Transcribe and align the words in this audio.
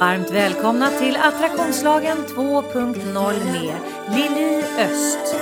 Varmt 0.00 0.30
välkomna 0.30 0.90
till 0.90 1.16
Attraktionslagen 1.16 2.16
2.0 2.26 3.44
med 3.44 3.76
Lili 4.16 4.64
Öst. 4.78 5.36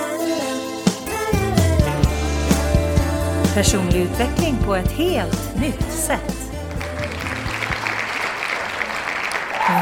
Personlig 3.53 4.01
utveckling 4.01 4.55
på 4.65 4.75
ett 4.75 4.91
helt 4.91 5.61
nytt 5.61 5.91
sätt. 5.91 6.43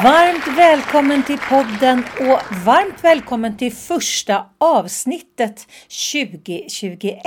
Varmt 0.03 0.57
välkommen 0.57 1.23
till 1.23 1.39
podden 1.49 2.03
och 2.19 2.55
varmt 2.65 3.03
välkommen 3.03 3.57
till 3.57 3.73
första 3.73 4.45
avsnittet 4.57 5.67
2021. 6.11 7.21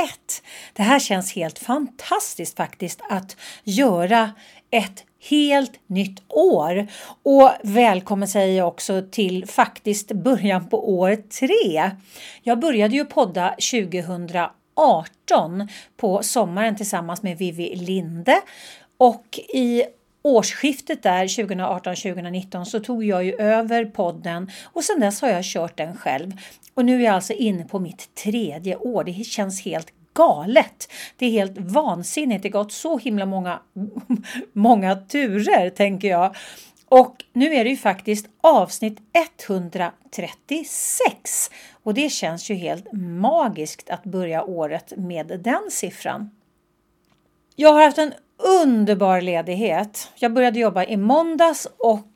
Det 0.73 0.83
här 0.83 0.99
känns 0.99 1.33
helt 1.33 1.59
fantastiskt 1.59 2.57
faktiskt 2.57 3.01
att 3.11 3.37
göra 3.65 4.31
ett 4.71 5.05
helt 5.31 5.81
nytt 5.87 6.23
år. 6.29 6.87
Och 7.23 7.51
välkommen 7.63 8.29
säger 8.29 8.59
jag 8.59 8.69
också 8.69 9.03
till 9.11 9.47
faktiskt 9.47 10.13
början 10.13 10.69
på 10.69 10.95
år 10.99 11.17
tre. 11.17 11.91
Jag 12.43 12.59
började 12.59 12.95
ju 12.95 13.05
podda 13.05 13.55
2018 13.71 15.69
på 15.97 16.23
sommaren 16.23 16.77
tillsammans 16.77 17.23
med 17.23 17.39
Vivi 17.39 17.77
Linde 17.77 18.41
och 18.99 19.41
i 19.55 19.85
årsskiftet 20.23 21.03
där 21.03 21.27
2018-2019 21.27 22.65
så 22.65 22.81
tog 22.81 23.05
jag 23.05 23.25
ju 23.25 23.35
över 23.35 23.85
podden 23.85 24.51
och 24.65 24.85
sedan 24.85 25.01
dess 25.01 25.23
har 25.23 25.29
jag 25.29 25.45
kört 25.45 25.77
den 25.77 25.97
själv. 25.97 26.33
Och 26.75 26.85
nu 26.85 27.01
är 27.01 27.05
jag 27.05 27.15
alltså 27.15 27.33
inne 27.33 27.65
på 27.65 27.79
mitt 27.79 28.15
tredje 28.15 28.77
år. 28.77 29.05
Det 29.05 29.25
känns 29.25 29.65
helt 29.65 29.89
galet. 30.15 30.93
Det 31.17 31.27
är 31.27 31.31
helt 31.31 31.59
vansinnigt. 31.59 32.43
Det 32.43 32.49
har 32.49 32.63
gått 32.63 32.73
så 32.73 32.99
himla 32.99 33.27
många, 33.27 33.61
många 34.53 34.97
turer 34.97 35.71
tänker 35.71 36.09
jag. 36.09 36.37
Och 36.89 37.17
nu 37.33 37.55
är 37.55 37.65
det 37.65 37.71
ju 37.71 37.77
faktiskt 37.77 38.27
avsnitt 38.41 38.99
136 39.49 41.51
och 41.83 41.95
det 41.95 42.11
känns 42.11 42.51
ju 42.51 42.55
helt 42.55 42.93
magiskt 42.93 43.91
att 43.91 44.05
börja 44.05 44.45
året 44.45 44.93
med 44.97 45.41
den 45.45 45.71
siffran. 45.71 46.31
Jag 47.57 47.73
har 47.73 47.85
haft 47.85 47.99
en 47.99 48.13
underbar 48.63 49.21
ledighet. 49.21 50.13
Jag 50.15 50.33
började 50.33 50.61
jobba 50.61 50.85
i 50.85 50.97
måndags 50.97 51.69
och 51.79 52.07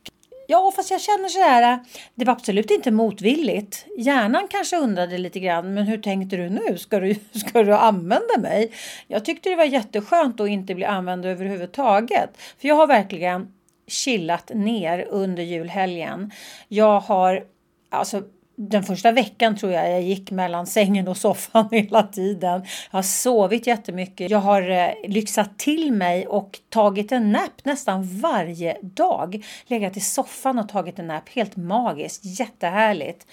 Ja, 0.51 0.73
fast 0.77 0.91
jag 0.91 1.01
känner 1.01 1.29
sådär. 1.29 1.79
Det 2.15 2.25
var 2.25 2.33
absolut 2.33 2.71
inte 2.71 2.91
motvilligt. 2.91 3.87
Hjärnan 3.99 4.49
kanske 4.51 4.77
undrade 4.77 5.19
lite 5.19 5.41
grann, 5.41 5.75
men 5.75 5.85
hur 5.87 5.99
tänkte 5.99 6.37
du 6.37 6.49
nu? 6.49 6.79
Ska 6.79 7.01
du, 7.01 7.15
ska 7.33 7.63
du 7.63 7.75
använda 7.75 8.39
mig? 8.39 8.73
Jag 9.07 9.25
tyckte 9.25 9.51
det 9.51 9.57
var 9.57 9.65
jätteskönt 9.65 10.41
att 10.41 10.49
inte 10.49 10.75
bli 10.75 10.85
använd 10.85 11.27
överhuvudtaget. 11.27 12.31
För 12.59 12.69
jag 12.69 12.75
har 12.75 12.87
verkligen 12.87 13.53
chillat 13.87 14.51
ner 14.55 15.07
under 15.09 15.43
julhelgen. 15.43 16.31
Jag 16.69 17.01
har 17.01 17.45
alltså 17.91 18.23
den 18.61 18.83
första 18.83 19.13
veckan 19.13 19.57
tror 19.57 19.73
jag 19.73 19.91
jag 19.91 20.03
gick 20.03 20.31
mellan 20.31 20.67
sängen 20.67 21.09
och 21.09 21.17
soffan 21.17 21.69
hela 21.73 22.03
tiden. 22.03 22.63
Jag 22.91 22.99
har 22.99 23.03
sovit 23.03 23.67
jättemycket. 23.67 24.31
Jag 24.31 24.39
har 24.39 24.71
eh, 24.71 24.89
lyxat 25.09 25.59
till 25.59 25.93
mig 25.93 26.27
och 26.27 26.59
tagit 26.69 27.13
en 27.13 27.33
nap 27.33 27.65
nästan 27.65 28.21
varje 28.21 28.77
dag. 28.83 29.45
Legat 29.67 29.97
i 29.97 30.01
soffan 30.01 30.59
och 30.59 30.69
tagit 30.69 30.99
en 30.99 31.07
nap. 31.07 31.29
Helt 31.29 31.57
magiskt. 31.57 32.41
Jättehärligt. 32.41 33.27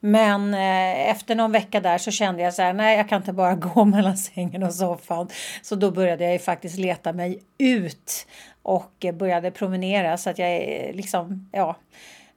Men 0.00 0.54
eh, 0.54 1.10
efter 1.10 1.34
någon 1.34 1.52
vecka 1.52 1.80
där 1.80 1.98
så 1.98 2.10
kände 2.10 2.42
jag 2.42 2.54
så 2.54 2.62
här, 2.62 2.72
nej 2.72 2.96
jag 2.96 3.08
kan 3.08 3.16
inte 3.16 3.32
bara 3.32 3.54
gå 3.74 3.84
mellan 3.84 4.16
sängen 4.16 4.62
och 4.62 4.74
soffan. 4.74 5.28
Så 5.62 5.74
då 5.74 5.90
började 5.90 6.32
jag 6.32 6.42
faktiskt 6.42 6.78
leta 6.78 7.12
mig 7.12 7.42
ut 7.58 8.26
och 8.62 9.04
eh, 9.04 9.14
började 9.14 9.50
promenera 9.50 10.18
så 10.18 10.30
att 10.30 10.38
jag 10.38 10.54
eh, 10.54 10.94
liksom, 10.94 11.48
ja 11.52 11.76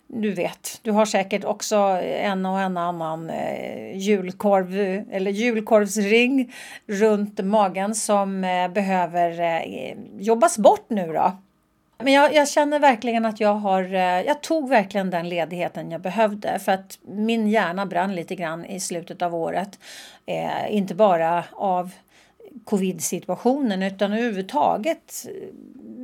du 0.08 0.34
vet, 0.34 0.80
du 0.82 0.92
har 0.92 1.06
säkert 1.06 1.44
också 1.44 1.76
en 2.02 2.46
och 2.46 2.60
en 2.60 2.78
annan 2.78 3.30
eh, 3.30 3.98
julkorv 3.98 4.76
eller 5.12 5.32
julkorvsring 5.32 6.54
runt 6.88 7.46
magen 7.46 7.96
som 7.96 8.44
eh, 8.44 8.68
behöver 8.68 9.42
eh, 9.42 9.98
jobbas 10.18 10.58
bort 10.58 10.86
nu 10.90 11.14
då. 11.14 11.38
Men 12.04 12.14
jag, 12.14 12.34
jag, 12.34 12.50
känner 12.50 12.80
verkligen 12.80 13.26
att 13.26 13.40
jag 13.40 13.54
har, 13.54 13.84
eh, 13.94 14.22
jag 14.22 14.42
tog 14.42 14.70
verkligen 14.70 15.10
den 15.10 15.30
ledigheten 15.30 15.92
jag 15.92 16.02
behövde 16.02 16.60
för 16.60 16.72
att 16.72 17.00
min 17.02 17.48
hjärna 17.48 17.86
brann 17.86 18.16
lite 18.16 18.36
grann 18.36 18.66
i 18.66 18.80
slutet 18.80 19.22
av 19.22 19.36
året. 19.36 19.80
Eh, 20.26 20.76
inte 20.76 20.96
bara 20.96 21.44
av 21.52 21.92
covid-situationen 22.66 23.84
utan 23.84 24.14
överhuvudtaget 24.14 25.28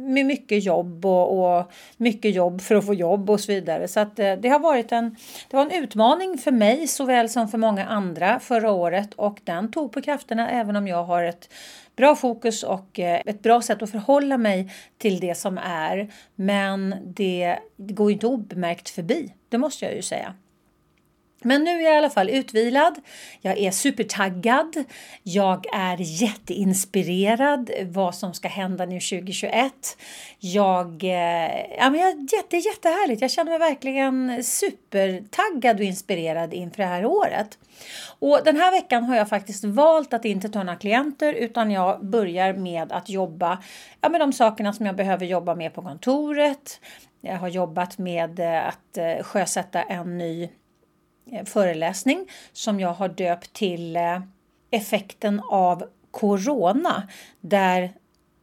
med 0.09 0.25
mycket 0.25 0.63
jobb 0.63 1.05
och, 1.05 1.57
och, 1.57 1.71
mycket 1.97 2.35
jobb 2.35 2.61
för 2.61 2.75
att 2.75 2.85
få 2.85 2.93
jobb 2.93 3.29
och 3.29 3.39
så 3.39 3.51
vidare. 3.51 3.87
Så 3.87 3.99
att 3.99 4.19
eh, 4.19 4.33
det 4.33 4.49
har 4.49 4.59
varit 4.59 4.91
en, 4.91 5.15
det 5.49 5.57
var 5.57 5.65
en 5.65 5.83
utmaning 5.83 6.37
för 6.37 6.51
mig 6.51 6.87
såväl 6.87 7.29
som 7.29 7.47
för 7.47 7.57
många 7.57 7.85
andra 7.85 8.39
förra 8.39 8.71
året 8.71 9.13
och 9.13 9.39
den 9.43 9.71
tog 9.71 9.91
på 9.91 10.01
krafterna 10.01 10.49
även 10.49 10.75
om 10.75 10.87
jag 10.87 11.03
har 11.03 11.23
ett 11.23 11.49
bra 11.95 12.15
fokus 12.15 12.63
och 12.63 12.99
eh, 12.99 13.21
ett 13.25 13.43
bra 13.43 13.61
sätt 13.61 13.81
att 13.81 13.91
förhålla 13.91 14.37
mig 14.37 14.71
till 14.97 15.19
det 15.19 15.35
som 15.35 15.57
är. 15.57 16.11
Men 16.35 16.95
det, 17.03 17.59
det 17.75 17.93
går 17.93 18.11
inte 18.11 18.27
obemärkt 18.27 18.89
förbi, 18.89 19.33
det 19.49 19.57
måste 19.57 19.85
jag 19.85 19.95
ju 19.95 20.01
säga. 20.01 20.33
Men 21.41 21.63
nu 21.63 21.69
är 21.71 21.83
jag 21.83 21.93
i 21.93 21.97
alla 21.97 22.09
fall 22.09 22.29
utvilad. 22.29 22.95
Jag 23.41 23.57
är 23.57 23.71
supertaggad. 23.71 24.83
Jag 25.23 25.65
är 25.73 25.97
jätteinspirerad 25.99 27.69
vad 27.83 28.15
som 28.15 28.33
ska 28.33 28.47
hända 28.47 28.85
nu 28.85 28.99
2021. 28.99 29.73
Jag, 30.39 31.03
eh, 31.03 31.75
ja, 31.77 31.89
men 31.89 31.95
jag, 31.99 32.27
jätte, 32.33 32.57
jättehärligt. 32.57 33.21
Jag 33.21 33.31
känner 33.31 33.51
mig 33.51 33.59
verkligen 33.59 34.43
supertaggad 34.43 35.77
och 35.77 35.83
inspirerad 35.83 36.53
inför 36.53 36.77
det 36.77 36.89
här 36.89 37.05
året. 37.05 37.57
Och 38.19 38.39
den 38.45 38.57
här 38.57 38.71
veckan 38.71 39.03
har 39.03 39.15
jag 39.15 39.29
faktiskt 39.29 39.63
valt 39.63 40.13
att 40.13 40.25
inte 40.25 40.49
ta 40.49 40.63
några 40.63 40.79
klienter 40.79 41.33
utan 41.33 41.71
jag 41.71 42.05
börjar 42.05 42.53
med 42.53 42.91
att 42.91 43.09
jobba 43.09 43.63
ja, 44.01 44.09
med 44.09 44.21
de 44.21 44.33
sakerna 44.33 44.73
som 44.73 44.85
jag 44.85 44.95
behöver 44.95 45.25
jobba 45.25 45.55
med 45.55 45.73
på 45.73 45.81
kontoret. 45.81 46.79
Jag 47.21 47.37
har 47.37 47.47
jobbat 47.47 47.97
med 47.97 48.39
eh, 48.39 48.67
att 48.67 48.97
eh, 48.97 49.23
sjösätta 49.23 49.81
en 49.81 50.17
ny 50.17 50.49
Eh, 51.31 51.45
föreläsning 51.45 52.27
som 52.53 52.79
jag 52.79 52.93
har 52.93 53.09
döpt 53.09 53.53
till 53.53 53.95
eh, 53.95 54.21
effekten 54.71 55.41
av 55.51 55.83
corona 56.11 57.07
där 57.41 57.93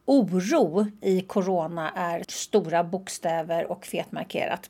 oro 0.05 0.85
i 1.01 1.21
corona 1.21 1.91
är 1.95 2.23
stora 2.27 2.83
bokstäver 2.83 3.71
och 3.71 3.85
fetmarkerat. 3.85 4.69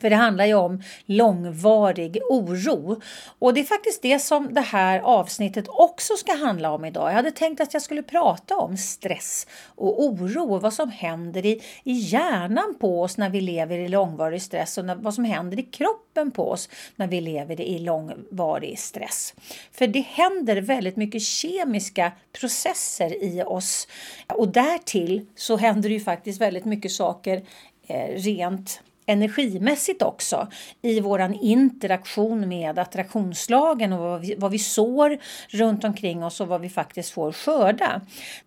För 0.00 0.10
det 0.10 0.16
handlar 0.16 0.46
ju 0.46 0.54
om 0.54 0.82
långvarig 1.06 2.18
oro. 2.30 3.00
Och 3.38 3.54
det 3.54 3.60
är 3.60 3.64
faktiskt 3.64 4.02
det 4.02 4.18
som 4.18 4.54
det 4.54 4.60
här 4.60 5.00
avsnittet 5.00 5.64
också 5.68 6.16
ska 6.16 6.36
handla 6.36 6.70
om 6.70 6.84
idag. 6.84 7.08
Jag 7.08 7.14
hade 7.14 7.30
tänkt 7.30 7.60
att 7.60 7.74
jag 7.74 7.82
skulle 7.82 8.02
prata 8.02 8.56
om 8.56 8.76
stress 8.76 9.46
och 9.64 10.04
oro 10.04 10.54
och 10.54 10.62
vad 10.62 10.72
som 10.72 10.90
händer 10.90 11.46
i, 11.46 11.62
i 11.84 11.92
hjärnan 11.92 12.74
på 12.80 13.02
oss 13.02 13.16
när 13.16 13.30
vi 13.30 13.40
lever 13.40 13.78
i 13.78 13.88
långvarig 13.88 14.42
stress 14.42 14.78
och 14.78 14.84
när, 14.84 14.94
vad 14.94 15.14
som 15.14 15.24
händer 15.24 15.58
i 15.58 15.62
kroppen 15.62 16.30
på 16.30 16.50
oss 16.50 16.68
när 16.96 17.06
vi 17.06 17.20
lever 17.20 17.60
i 17.60 17.78
långvarig 17.78 18.78
stress. 18.78 19.34
För 19.72 19.86
det 19.86 20.00
händer 20.00 20.56
väldigt 20.56 20.96
mycket 20.96 21.22
kemiska 21.22 22.12
processer 22.40 23.24
i 23.24 23.42
oss 23.42 23.88
och 24.26 24.48
därtill 24.48 25.26
så 25.34 25.56
händer 25.56 25.88
det 25.88 25.94
ju 25.94 26.00
faktiskt 26.00 26.40
väldigt 26.40 26.64
mycket 26.64 26.92
saker 26.92 27.42
eh, 27.86 28.14
rent 28.14 28.80
energimässigt 29.06 30.02
också 30.02 30.48
i 30.82 31.00
våran 31.00 31.34
interaktion 31.34 32.48
med 32.48 32.78
attraktionslagen 32.78 33.92
och 33.92 33.98
vad 33.98 34.20
vi, 34.20 34.34
vad 34.38 34.50
vi 34.50 34.58
sår 34.58 35.18
runt 35.48 35.84
omkring 35.84 36.24
oss 36.24 36.40
och 36.40 36.48
vad 36.48 36.60
vi 36.60 36.68
faktiskt 36.68 37.10
får 37.10 37.32
skörda. 37.32 38.00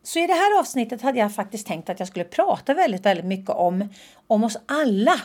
Så 0.04 0.20
i 0.20 0.28
det 0.28 0.34
här 0.34 0.60
avsnittet 0.60 1.02
hade 1.02 1.20
jag 1.20 1.36
faktiskt 1.36 1.68
tänkt 1.68 1.90
att 1.90 2.00
jag 2.00 2.08
skulle 2.08 2.26
prata 2.26 2.74
väldigt, 2.74 3.06
väldigt 3.06 3.26
mycket 3.26 3.50
om, 3.50 3.90
om 4.28 4.44
oss 4.44 4.58
alla. 4.66 5.16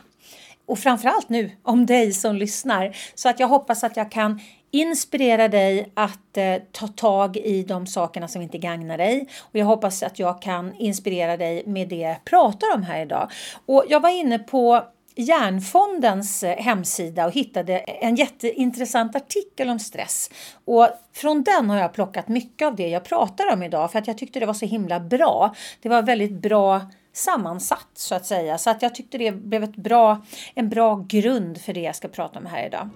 Och 0.67 0.79
framförallt 0.79 1.29
nu 1.29 1.51
om 1.63 1.87
dig 1.87 2.13
som 2.13 2.37
lyssnar. 2.37 2.97
Så 3.15 3.29
att 3.29 3.41
jag 3.41 3.49
hoppas 3.49 3.85
att 3.85 3.97
jag 3.97 4.11
kan 4.11 4.41
inspirera 4.71 5.49
dig 5.49 5.93
att 5.95 6.37
eh, 6.37 6.57
ta 6.73 6.89
tag 6.89 7.37
i 7.37 7.63
de 7.63 7.87
sakerna 7.87 8.29
som 8.29 8.43
inte 8.43 8.59
gagnar 8.59 8.99
dig. 8.99 9.29
Och 9.41 9.59
jag 9.59 9.67
hoppas 9.67 10.03
att 10.03 10.19
jag 10.19 10.43
kan 10.43 10.75
inspirera 10.75 11.37
dig 11.37 11.63
med 11.67 11.89
det 11.89 11.97
jag 11.97 12.25
pratar 12.25 12.75
om 12.75 12.83
här 12.83 13.03
idag. 13.03 13.31
Och 13.67 13.85
jag 13.89 14.01
var 14.01 14.09
inne 14.09 14.39
på 14.39 14.85
Hjärnfondens 15.17 16.43
eh, 16.43 16.57
hemsida 16.57 17.27
och 17.27 17.33
hittade 17.33 17.79
en 17.79 18.15
jätteintressant 18.15 19.17
artikel 19.17 19.71
om 19.71 19.79
stress. 19.79 20.31
Och 20.65 20.89
från 21.13 21.43
den 21.43 21.71
har 21.71 21.79
jag 21.79 21.93
plockat 21.93 22.29
mycket 22.29 22.67
av 22.67 22.77
det 22.77 22.89
jag 22.89 23.05
pratar 23.05 23.53
om 23.53 23.63
idag 23.63 23.93
för 23.93 23.99
att 23.99 24.07
jag 24.07 24.19
tyckte 24.19 24.41
det 24.41 24.47
var 24.47 24.55
så 24.55 24.67
himla 24.67 25.01
bra. 25.01 25.55
Det 25.83 25.89
var 25.89 26.03
väldigt 26.03 26.33
bra 26.43 26.81
sammansatt 27.13 27.91
så 27.95 28.15
att 28.15 28.27
säga 28.27 28.59
så 28.59 28.71
att 28.71 28.83
jag 28.83 28.95
tyckte 28.95 29.19
det 29.19 29.33
blev 29.33 29.65
ett 29.65 29.77
bra, 29.77 30.25
en 30.55 30.69
bra 30.69 31.05
grund 31.09 31.61
för 31.61 31.73
det 31.73 31.81
jag 31.81 31.97
ska 31.97 32.09
prata 32.09 32.39
om 32.39 32.47
här 32.47 32.67
idag. 32.67 32.89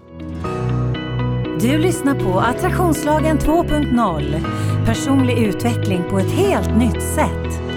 Du 1.61 1.79
lyssnar 1.79 2.15
på 2.15 2.41
Attraktionslagen 2.41 3.39
2.0 3.39 4.85
Personlig 4.87 5.39
utveckling 5.39 6.03
på 6.11 6.19
ett 6.19 6.33
helt 6.33 6.77
nytt 6.79 7.03
sätt. 7.03 7.68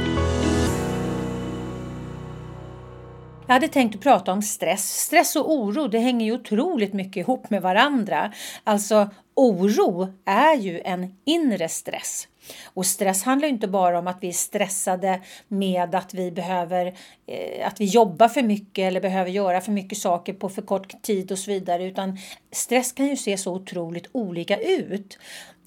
Jag 3.51 3.55
hade 3.55 3.67
tänkt 3.67 3.95
att 3.95 4.01
prata 4.01 4.31
om 4.31 4.41
stress. 4.41 5.01
Stress 5.01 5.35
och 5.35 5.51
oro 5.51 5.87
det 5.87 5.99
hänger 5.99 6.25
ju 6.25 6.33
otroligt 6.33 6.93
mycket 6.93 7.17
ihop 7.17 7.49
med 7.49 7.61
varandra. 7.61 8.31
Alltså 8.63 9.09
oro 9.35 10.13
är 10.25 10.55
ju 10.55 10.81
en 10.81 11.15
inre 11.25 11.69
stress. 11.69 12.27
Och 12.65 12.85
stress 12.85 13.23
handlar 13.23 13.47
inte 13.47 13.67
bara 13.67 13.99
om 13.99 14.07
att 14.07 14.17
vi 14.21 14.27
är 14.27 14.33
stressade 14.33 15.21
med 15.47 15.95
att 15.95 16.13
vi 16.13 16.31
behöver 16.31 16.85
eh, 17.27 17.67
att 17.67 17.81
vi 17.81 17.85
jobbar 17.85 18.27
för 18.27 18.43
mycket 18.43 18.83
eller 18.83 19.01
behöver 19.01 19.31
göra 19.31 19.61
för 19.61 19.71
mycket 19.71 19.97
saker 19.97 20.33
på 20.33 20.49
för 20.49 20.61
kort 20.61 21.01
tid 21.01 21.31
och 21.31 21.39
så 21.39 21.51
vidare 21.51 21.85
utan 21.85 22.17
stress 22.51 22.91
kan 22.91 23.07
ju 23.07 23.17
se 23.17 23.37
så 23.37 23.53
otroligt 23.53 24.07
olika 24.11 24.57
ut. 24.57 25.17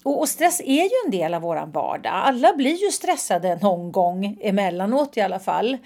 Och, 0.03 0.29
stress 0.29 0.61
är 0.61 0.83
ju 0.83 0.91
en 1.05 1.11
del 1.11 1.33
av 1.33 1.41
vår 1.41 1.65
vardag. 1.65 2.11
Alla 2.13 2.53
blir 2.53 2.83
ju 2.85 2.91
stressade 2.91 3.59
någon 3.61 3.91
gång 3.91 4.37
emellanåt 4.41 5.17
i 5.17 5.21
alla 5.21 5.39
fall. 5.39 5.77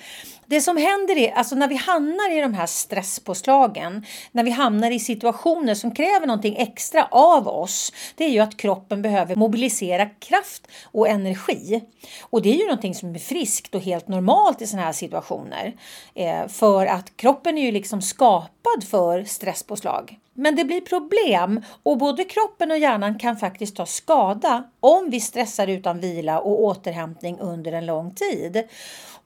Det 0.50 0.62
som 0.62 0.78
händer 0.78 1.18
är, 1.18 1.32
alltså 1.32 1.56
när 1.56 1.68
vi 1.68 1.76
hamnar 1.76 2.38
i 2.38 2.42
de 2.42 2.54
här 2.54 2.66
stresspåslagen, 2.66 4.06
när 4.32 4.44
vi 4.44 4.52
hamnar 4.52 4.92
i 4.92 5.00
situationer 5.00 5.76
som 5.76 5.92
kräver 5.92 6.28
någonting 6.28 6.56
extra 6.58 7.08
av 7.12 7.48
oss, 7.48 7.94
det 8.16 8.26
är 8.26 8.30
ju 8.30 8.40
att 8.40 8.58
kroppen 8.58 9.02
behöver 9.02 9.36
mobilisera 9.36 10.06
kraft 10.06 10.68
och 10.84 11.08
energi. 11.08 11.82
Och 12.22 12.42
det 12.42 12.50
är 12.50 12.58
ju 12.58 12.66
någonting 12.66 12.96
som 12.96 13.16
är 13.16 13.20
friskt 13.20 13.76
och 13.76 13.82
helt 13.82 14.08
normalt 14.08 14.62
i 14.62 14.68
sådana 14.68 14.86
här 14.86 14.94
situationer. 14.94 15.76
Eh, 16.16 16.48
för 16.48 16.86
att 16.86 17.18
kroppen 17.18 17.58
är 17.58 17.66
ju 17.66 17.72
liksom 17.72 18.02
skapad 18.02 18.84
för 18.90 19.24
stresspåslag. 19.24 20.20
Men 20.40 20.56
det 20.56 20.64
blir 20.64 20.82
problem 20.82 21.62
och 21.84 21.98
både 21.98 22.24
kroppen 22.24 22.72
och 22.72 22.78
hjärnan 22.78 23.20
kan 23.20 23.38
faktiskt 23.38 23.76
ta 23.76 23.86
skada 23.86 24.64
om 24.80 25.10
vi 25.10 25.20
stressar 25.20 25.68
utan 25.68 26.00
vila 26.00 26.40
och 26.40 26.64
återhämtning 26.64 27.40
under 27.40 27.72
en 27.72 27.86
lång 27.86 28.16
tid. 28.16 28.64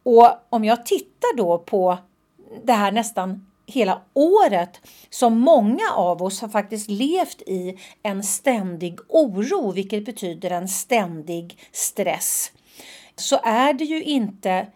Och 0.03 0.29
om 0.49 0.65
jag 0.65 0.85
tittar 0.85 1.37
då 1.37 1.57
på 1.57 1.97
det 2.63 2.73
här 2.73 2.91
nästan 2.91 3.45
hela 3.65 4.01
året 4.13 4.81
som 5.09 5.39
många 5.39 5.91
av 5.95 6.23
oss 6.23 6.41
har 6.41 6.49
faktiskt 6.49 6.89
levt 6.89 7.41
i 7.41 7.77
en 8.03 8.23
ständig 8.23 8.99
oro, 9.07 9.71
vilket 9.71 10.05
betyder 10.05 10.49
en 10.49 10.67
ständig 10.67 11.57
stress, 11.71 12.51
så 13.15 13.39
är 13.43 13.73
det 13.73 13.83
ju 13.85 14.03
inte 14.03 14.67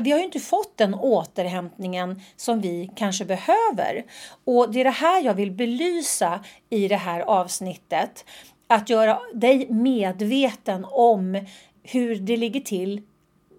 vi 0.00 0.10
har 0.10 0.18
ju 0.18 0.24
inte 0.24 0.40
fått 0.40 0.76
den 0.76 0.94
återhämtningen 0.94 2.20
som 2.36 2.60
vi 2.60 2.90
kanske 2.96 3.24
behöver. 3.24 4.04
Och 4.44 4.72
det 4.72 4.80
är 4.80 4.84
det 4.84 4.90
här 4.90 5.22
jag 5.22 5.34
vill 5.34 5.50
belysa 5.50 6.44
i 6.70 6.88
det 6.88 6.96
här 6.96 7.20
avsnittet. 7.20 8.24
Att 8.66 8.90
göra 8.90 9.20
dig 9.34 9.70
medveten 9.70 10.86
om 10.90 11.46
hur 11.82 12.16
det 12.16 12.36
ligger 12.36 12.60
till 12.60 13.02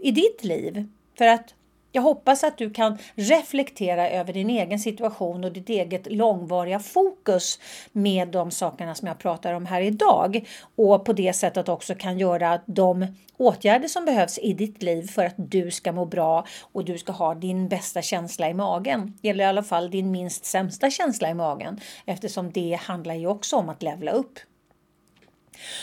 i 0.01 0.12
ditt 0.12 0.44
liv. 0.44 0.88
För 1.17 1.27
att 1.27 1.53
jag 1.91 2.01
hoppas 2.01 2.43
att 2.43 2.57
du 2.57 2.69
kan 2.69 2.97
reflektera 3.15 4.09
över 4.09 4.33
din 4.33 4.49
egen 4.49 4.79
situation 4.79 5.43
och 5.43 5.51
ditt 5.51 5.69
eget 5.69 6.11
långvariga 6.11 6.79
fokus 6.79 7.59
med 7.91 8.27
de 8.27 8.51
sakerna 8.51 8.95
som 8.95 9.07
jag 9.07 9.19
pratar 9.19 9.53
om 9.53 9.65
här 9.65 9.81
idag 9.81 10.47
och 10.75 11.05
på 11.05 11.13
det 11.13 11.33
sättet 11.33 11.69
också 11.69 11.95
kan 11.95 12.19
göra 12.19 12.61
de 12.65 13.07
åtgärder 13.37 13.87
som 13.87 14.05
behövs 14.05 14.37
i 14.37 14.53
ditt 14.53 14.83
liv 14.83 15.07
för 15.07 15.25
att 15.25 15.35
du 15.37 15.71
ska 15.71 15.91
må 15.91 16.05
bra 16.05 16.45
och 16.61 16.85
du 16.85 16.97
ska 16.97 17.11
ha 17.11 17.35
din 17.35 17.67
bästa 17.67 18.01
känsla 18.01 18.49
i 18.49 18.53
magen. 18.53 19.17
Eller 19.23 19.43
i 19.43 19.47
alla 19.47 19.63
fall 19.63 19.91
din 19.91 20.11
minst 20.11 20.45
sämsta 20.45 20.89
känsla 20.89 21.29
i 21.29 21.33
magen 21.33 21.79
eftersom 22.05 22.51
det 22.51 22.79
handlar 22.81 23.15
ju 23.15 23.27
också 23.27 23.55
om 23.55 23.69
att 23.69 23.83
levla 23.83 24.11
upp. 24.11 24.39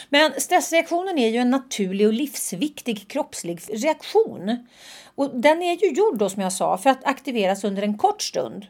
Men 0.08 0.32
stressreaktionen 0.38 1.19
är 1.19 1.28
ju 1.28 1.38
en 1.38 1.50
naturlig 1.50 2.06
och 2.06 2.12
livsviktig 2.12 3.08
kroppslig 3.08 3.60
reaktion. 3.69 4.66
Och 5.14 5.31
den 5.40 5.62
är 5.62 5.76
ju 5.76 5.93
gjord 5.93 6.19
då 6.19 6.28
som 6.28 6.43
jag 6.43 6.52
sa 6.52 6.78
för 6.78 6.90
att 6.90 7.05
aktiveras 7.05 7.64
under 7.64 7.82
en 7.82 7.99
kort 7.99 8.22
stund. 8.22 8.66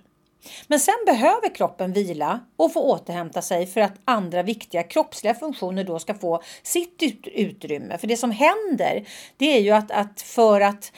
Men 0.66 0.80
sen 0.80 0.94
behöver 1.06 1.54
kroppen 1.54 1.92
vila 1.92 2.40
och 2.56 2.72
få 2.72 2.80
återhämta 2.80 3.42
sig 3.42 3.66
för 3.66 3.80
att 3.80 3.94
andra 4.04 4.42
viktiga 4.42 4.82
kroppsliga 4.82 5.34
funktioner 5.34 5.84
då 5.84 5.98
ska 5.98 6.14
få 6.14 6.42
sitt 6.62 7.02
utrymme. 7.24 7.98
För 7.98 8.06
det 8.06 8.16
som 8.16 8.30
händer 8.30 9.06
det 9.36 9.56
är 9.56 9.60
ju 9.60 9.70
att, 9.70 9.90
att 9.90 10.20
för 10.20 10.60
att 10.60 10.92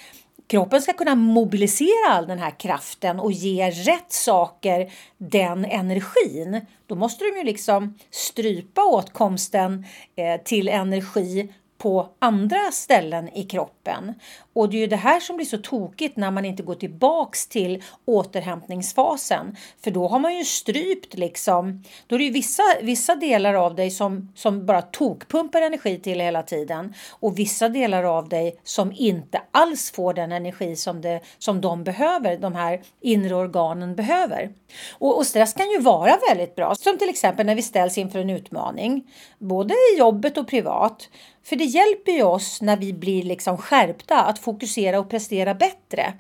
kroppen 0.47 0.83
ska 0.83 0.93
kunna 0.93 1.15
mobilisera 1.15 2.11
all 2.11 2.27
den 2.27 2.39
här 2.39 2.61
kraften 2.61 3.21
och 3.21 3.33
ge 3.33 3.71
rätt 3.71 4.13
saker 4.13 4.93
den 5.19 5.65
energin, 5.65 6.61
då 6.87 6.95
måste 6.95 7.25
de 7.25 7.39
ju 7.39 7.45
liksom 7.45 7.99
strypa 8.11 8.85
åtkomsten 8.85 9.87
eh, 10.17 10.41
till 10.43 10.69
energi 10.69 11.53
på 11.79 12.09
andra 12.19 12.71
ställen 12.73 13.29
i 13.29 13.45
kroppen. 13.45 14.15
Och 14.53 14.71
det 14.71 14.77
är 14.77 14.81
ju 14.81 14.87
det 14.87 14.97
här 14.97 15.21
som 15.21 15.37
blir 15.37 15.47
så 15.47 15.59
tokigt 15.59 16.17
när 16.17 16.31
man 16.31 16.45
inte 16.45 16.63
går 16.63 16.75
tillbaks 16.75 17.47
till 17.47 17.83
återhämtningsfasen. 18.05 19.57
För 19.85 19.91
då 19.91 20.09
har 20.09 20.19
man 20.19 20.37
ju 20.37 20.45
strypt 20.45 21.15
liksom. 21.15 21.85
Då 22.07 22.15
är 22.15 22.19
det 22.19 22.25
ju 22.25 22.31
vissa, 22.31 22.63
vissa 22.83 23.15
delar 23.15 23.55
av 23.55 23.75
dig 23.75 23.91
som, 23.91 24.33
som 24.35 24.67
bara 24.67 24.83
tokpumpar 24.83 25.63
energi 25.63 25.99
till 25.99 26.21
hela 26.21 26.43
tiden. 26.43 26.95
Och 27.11 27.39
vissa 27.39 27.69
delar 27.69 28.05
av 28.05 28.29
dig 28.29 28.61
som 28.65 28.93
inte 28.97 29.43
alls 29.51 29.91
får 29.91 30.15
den 30.15 30.33
energi 30.33 30.77
som, 30.77 31.01
det, 31.01 31.21
som 31.39 31.61
de 31.61 31.85
behöver, 31.85 32.39
de 32.39 32.55
här 32.55 32.83
inre 33.01 33.35
organen 33.35 33.95
behöver. 33.95 34.51
Och, 34.93 35.17
och 35.19 35.27
stress 35.27 35.53
kan 35.53 35.71
ju 35.71 35.81
vara 35.81 36.19
väldigt 36.29 36.55
bra. 36.55 36.75
Som 36.75 36.99
till 36.99 37.09
exempel 37.09 37.47
när 37.47 37.55
vi 37.55 37.63
ställs 37.63 37.99
inför 37.99 38.19
en 38.19 38.31
utmaning. 38.31 39.13
Både 39.39 39.75
i 39.75 39.99
jobbet 39.99 40.39
och 40.39 40.49
privat. 40.49 41.09
För 41.47 41.57
det 41.57 41.65
hjälper 41.65 42.13
ju 42.13 42.23
oss 42.23 42.63
när 42.63 42.77
vi 42.77 42.93
blir 42.93 43.23
liksom 43.23 43.59
skärpta 43.59 44.25
att 44.25 44.39
fokusera 44.39 44.99
och 44.99 45.11
prestera 45.11 45.55
bättre. 45.55 46.13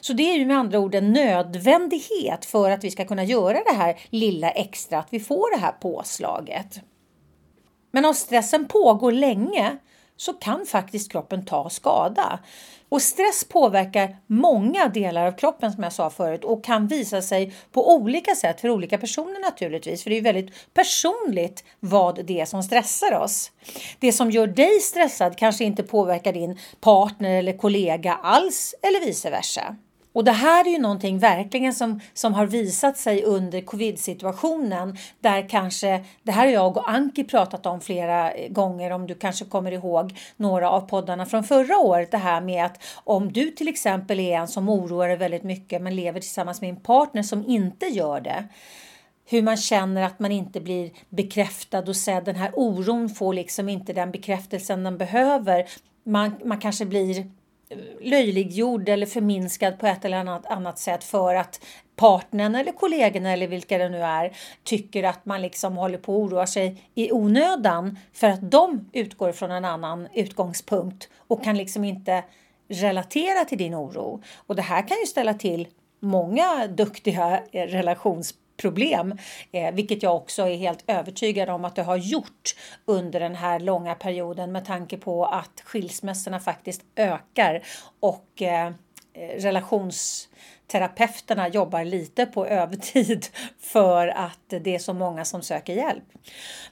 Så 0.00 0.12
det 0.12 0.22
är 0.22 0.38
ju 0.38 0.46
med 0.46 0.58
andra 0.58 0.78
ord 0.78 0.94
en 0.94 1.12
nödvändighet 1.12 2.44
för 2.44 2.70
att 2.70 2.84
vi 2.84 2.90
ska 2.90 3.04
kunna 3.04 3.24
göra 3.24 3.62
det 3.66 3.76
här 3.76 3.98
lilla 4.10 4.50
extra, 4.50 4.98
att 4.98 5.08
vi 5.10 5.20
får 5.20 5.56
det 5.56 5.60
här 5.60 5.72
påslaget. 5.72 6.80
Men 7.90 8.04
om 8.04 8.14
stressen 8.14 8.68
pågår 8.68 9.12
länge 9.12 9.76
så 10.16 10.32
kan 10.32 10.66
faktiskt 10.66 11.12
kroppen 11.12 11.44
ta 11.44 11.70
skada. 11.70 12.38
Och 12.88 13.02
stress 13.02 13.44
påverkar 13.44 14.16
många 14.26 14.88
delar 14.88 15.26
av 15.26 15.32
kroppen 15.32 15.72
som 15.72 15.82
jag 15.82 15.92
sa 15.92 16.10
förut 16.10 16.44
och 16.44 16.64
kan 16.64 16.86
visa 16.86 17.22
sig 17.22 17.54
på 17.72 17.94
olika 17.94 18.34
sätt 18.34 18.60
för 18.60 18.70
olika 18.70 18.98
personer 18.98 19.40
naturligtvis. 19.40 20.02
För 20.02 20.10
det 20.10 20.18
är 20.18 20.22
väldigt 20.22 20.74
personligt 20.74 21.64
vad 21.80 22.24
det 22.24 22.40
är 22.40 22.44
som 22.44 22.62
stressar 22.62 23.12
oss. 23.12 23.50
Det 23.98 24.12
som 24.12 24.30
gör 24.30 24.46
dig 24.46 24.80
stressad 24.80 25.36
kanske 25.36 25.64
inte 25.64 25.82
påverkar 25.82 26.32
din 26.32 26.58
partner 26.80 27.38
eller 27.38 27.58
kollega 27.58 28.14
alls 28.14 28.74
eller 28.82 29.06
vice 29.06 29.30
versa. 29.30 29.76
Och 30.16 30.24
det 30.24 30.32
här 30.32 30.66
är 30.66 30.70
ju 30.70 30.78
någonting 30.78 31.18
verkligen 31.18 31.74
som, 31.74 32.00
som 32.14 32.34
har 32.34 32.46
visat 32.46 32.96
sig 32.96 33.22
under 33.22 33.60
covid-situationen 33.60 34.96
där 35.20 35.48
kanske, 35.48 36.04
det 36.22 36.32
här 36.32 36.46
har 36.46 36.52
jag 36.52 36.76
och 36.76 36.90
Anki 36.90 37.24
pratat 37.24 37.66
om 37.66 37.80
flera 37.80 38.32
gånger 38.48 38.90
om 38.90 39.06
du 39.06 39.14
kanske 39.14 39.44
kommer 39.44 39.72
ihåg 39.72 40.18
några 40.36 40.70
av 40.70 40.80
poddarna 40.80 41.26
från 41.26 41.44
förra 41.44 41.78
året. 41.78 42.10
Det 42.10 42.18
här 42.18 42.40
med 42.40 42.64
att 42.64 42.84
om 43.04 43.32
du 43.32 43.50
till 43.50 43.68
exempel 43.68 44.20
är 44.20 44.38
en 44.38 44.48
som 44.48 44.68
oroar 44.68 45.08
dig 45.08 45.16
väldigt 45.16 45.44
mycket 45.44 45.82
men 45.82 45.96
lever 45.96 46.20
tillsammans 46.20 46.60
med 46.60 46.70
en 46.70 46.80
partner 46.80 47.22
som 47.22 47.46
inte 47.46 47.86
gör 47.86 48.20
det 48.20 48.44
hur 49.28 49.42
man 49.42 49.56
känner 49.56 50.02
att 50.02 50.18
man 50.18 50.32
inte 50.32 50.60
blir 50.60 50.90
bekräftad 51.08 51.78
och 51.78 51.96
sedd. 51.96 52.24
Den 52.24 52.36
här 52.36 52.52
oron 52.54 53.08
får 53.08 53.34
liksom 53.34 53.68
inte 53.68 53.92
den 53.92 54.10
bekräftelsen 54.10 54.84
den 54.84 54.98
behöver. 54.98 55.68
Man, 56.04 56.34
man 56.44 56.60
kanske 56.60 56.84
blir 56.84 57.30
löjliggjord 58.00 58.88
eller 58.88 59.06
förminskad 59.06 59.78
på 59.78 59.86
ett 59.86 60.04
eller 60.04 60.16
annat, 60.16 60.46
annat 60.46 60.78
sätt 60.78 61.04
för 61.04 61.34
att 61.34 61.64
partnern 61.96 62.54
eller 62.54 62.72
kollegorna 62.72 63.32
eller 63.32 63.48
vilka 63.48 63.78
det 63.78 63.88
nu 63.88 64.02
är 64.02 64.36
tycker 64.64 65.02
att 65.02 65.26
man 65.26 65.42
liksom 65.42 65.76
håller 65.76 65.98
på 65.98 66.12
att 66.12 66.32
oroa 66.32 66.46
sig 66.46 66.82
i 66.94 67.12
onödan 67.12 67.98
för 68.12 68.26
att 68.26 68.50
de 68.50 68.90
utgår 68.92 69.32
från 69.32 69.50
en 69.50 69.64
annan 69.64 70.08
utgångspunkt 70.14 71.08
och 71.18 71.44
kan 71.44 71.56
liksom 71.56 71.84
inte 71.84 72.24
relatera 72.68 73.44
till 73.44 73.58
din 73.58 73.74
oro. 73.74 74.22
Och 74.36 74.56
det 74.56 74.62
här 74.62 74.88
kan 74.88 74.96
ju 75.00 75.06
ställa 75.06 75.34
till 75.34 75.68
många 76.00 76.66
duktiga 76.66 77.42
eh, 77.52 77.66
relations 77.66 78.34
problem, 78.56 79.18
eh, 79.52 79.74
vilket 79.74 80.02
jag 80.02 80.16
också 80.16 80.42
är 80.42 80.56
helt 80.56 80.84
övertygad 80.86 81.48
om 81.48 81.64
att 81.64 81.76
det 81.76 81.82
har 81.82 81.96
gjort 81.96 82.56
under 82.84 83.20
den 83.20 83.34
här 83.34 83.60
långa 83.60 83.94
perioden 83.94 84.52
med 84.52 84.64
tanke 84.64 84.96
på 84.96 85.26
att 85.26 85.60
skilsmässorna 85.64 86.40
faktiskt 86.40 86.82
ökar 86.96 87.62
och 88.00 88.42
eh, 88.42 88.66
eh 88.66 89.40
relations 89.40 90.28
terapeuterna 90.66 91.48
jobbar 91.48 91.84
lite 91.84 92.26
på 92.26 92.46
övertid 92.46 93.26
för 93.60 94.08
att 94.08 94.38
det 94.48 94.74
är 94.74 94.78
så 94.78 94.92
många 94.92 95.24
som 95.24 95.42
söker 95.42 95.74
hjälp. 95.74 96.04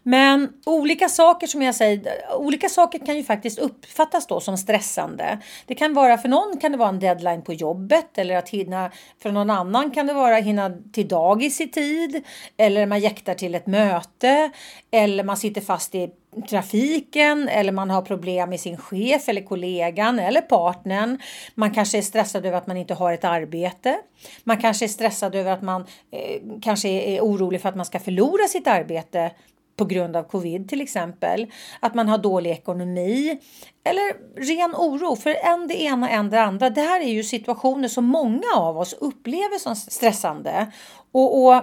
Men 0.03 0.53
olika 0.67 1.09
saker 1.09 1.47
som 1.47 1.63
jag 1.63 1.75
säger, 1.75 2.13
olika 2.37 2.69
saker 2.69 3.07
kan 3.07 3.17
ju 3.17 3.25
faktiskt 3.25 3.59
uppfattas 3.59 4.27
då 4.27 4.41
som 4.41 4.59
stressande. 4.59 5.39
Det 5.67 5.75
kan 5.75 5.95
vara 5.95 6.19
för 6.19 6.29
någon 6.29 6.59
kan 6.61 6.73
det 6.73 6.79
vara 6.79 6.89
en 6.89 7.01
deadline 7.01 7.43
på 7.43 7.53
jobbet 7.53 8.19
eller 8.19 8.37
att 8.37 8.49
hinna, 8.49 8.91
för 9.23 9.33
någon 9.33 9.51
annan 9.51 9.91
kan 9.91 10.07
det 10.07 10.13
vara 10.13 10.37
att 10.37 10.45
hinna 10.45 10.71
till 10.93 11.09
dagis 11.09 11.61
i 11.61 11.69
tid 11.69 12.23
eller 12.57 12.87
man 12.87 13.01
jäktar 13.01 13.35
till 13.35 13.55
ett 13.55 13.67
möte 13.67 14.51
eller 14.91 15.25
man 15.25 15.37
sitter 15.37 15.61
fast 15.61 15.95
i 15.95 16.11
trafiken 16.43 17.49
eller 17.49 17.73
man 17.73 17.91
har 17.91 18.03
problem 18.03 18.51
med 18.51 18.61
sin 18.61 18.77
chef 18.77 19.29
eller 19.29 19.43
kollegan 19.43 20.19
eller 20.19 20.41
partnern. 20.41 21.19
Man 21.55 21.71
kanske 21.71 21.99
är 21.99 22.03
stressad 22.03 22.47
över 22.47 22.59
att 22.59 22.67
man 22.67 22.77
inte 22.77 22.95
har 22.95 23.13
ett 23.13 23.25
arbete. 23.25 23.99
Man 24.45 24.57
kanske 24.57 24.85
är 24.85 24.89
stressad 24.89 25.35
över 25.35 25.53
att 25.53 25.63
man 25.63 25.85
eh, 26.11 26.43
kanske 26.63 26.89
är 26.89 27.21
orolig 27.21 27.61
för 27.61 27.69
att 27.69 27.77
man 27.77 27.87
ska 27.87 27.99
förlora 27.99 28.49
sitt 28.49 28.67
arbete 28.67 29.31
på 29.77 29.85
grund 29.85 30.17
av 30.17 30.23
covid 30.23 30.69
till 30.69 30.81
exempel. 30.81 31.47
Att 31.81 31.95
man 31.95 32.09
har 32.09 32.19
dålig 32.19 32.51
ekonomi 32.51 33.39
eller 33.85 34.15
ren 34.41 34.75
oro 34.75 35.17
för 35.17 35.37
en 35.43 35.69
det 35.69 35.83
ena 35.83 36.11
en 36.11 36.31
det 36.31 36.41
andra. 36.41 36.71
Det 36.71 36.81
här 36.81 37.01
är 37.01 37.13
ju 37.13 37.23
situationer 37.23 37.89
som 37.89 38.05
många 38.05 38.47
av 38.57 38.79
oss 38.79 38.93
upplever 38.93 39.59
som 39.59 39.77
stressande. 39.77 40.73
Och, 41.13 41.45
och 41.45 41.63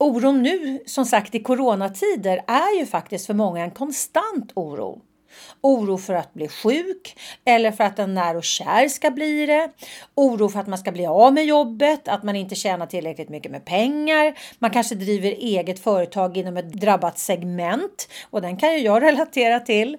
Oron 0.00 0.42
nu, 0.42 0.82
som 0.86 1.04
sagt 1.04 1.34
i 1.34 1.42
coronatider, 1.42 2.44
är 2.46 2.78
ju 2.78 2.86
faktiskt 2.86 3.26
för 3.26 3.34
många 3.34 3.64
en 3.64 3.70
konstant 3.70 4.52
oro. 4.54 5.02
Oro 5.60 5.98
för 5.98 6.14
att 6.14 6.34
bli 6.34 6.48
sjuk 6.48 7.16
eller 7.44 7.72
för 7.72 7.84
att 7.84 7.98
en 7.98 8.14
när 8.14 8.36
och 8.36 8.44
kär 8.44 8.88
ska 8.88 9.10
bli 9.10 9.46
det. 9.46 9.70
Oro 10.14 10.48
för 10.48 10.60
att 10.60 10.66
man 10.66 10.78
ska 10.78 10.92
bli 10.92 11.06
av 11.06 11.32
med 11.34 11.44
jobbet, 11.44 12.08
att 12.08 12.22
man 12.22 12.36
inte 12.36 12.54
tjänar 12.54 12.86
tillräckligt 12.86 13.28
mycket 13.28 13.52
med 13.52 13.64
pengar. 13.64 14.38
Man 14.58 14.70
kanske 14.70 14.94
driver 14.94 15.30
eget 15.30 15.80
företag 15.80 16.36
inom 16.36 16.56
ett 16.56 16.72
drabbat 16.72 17.18
segment 17.18 18.08
och 18.30 18.42
den 18.42 18.56
kan 18.56 18.72
ju 18.72 18.78
jag 18.78 19.02
relatera 19.06 19.60
till. 19.60 19.96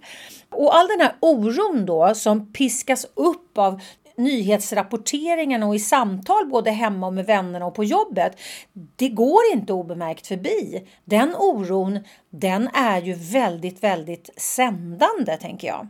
Och 0.50 0.76
all 0.76 0.88
den 0.88 1.02
här 1.02 1.16
oron 1.20 1.86
då 1.86 2.16
som 2.16 2.54
piskas 2.54 3.06
upp 3.16 3.58
av 3.58 3.82
nyhetsrapporteringen 4.24 5.64
och 5.64 5.76
i 5.76 5.80
samtal 5.80 6.50
både 6.50 6.72
hemma 6.72 7.08
och 7.08 7.14
med 7.14 7.26
vännerna 7.26 7.66
och 7.66 7.76
på 7.76 7.84
jobbet. 7.84 8.40
Det 8.96 9.10
går 9.10 9.42
inte 9.54 9.74
obemärkt 9.74 10.28
förbi. 10.28 10.88
Den 11.06 11.36
oron, 11.36 12.00
den 12.30 12.70
är 12.74 13.02
ju 13.02 13.14
väldigt, 13.14 13.84
väldigt 13.84 14.30
sändande 14.38 15.38
tänker 15.38 15.68
jag. 15.68 15.88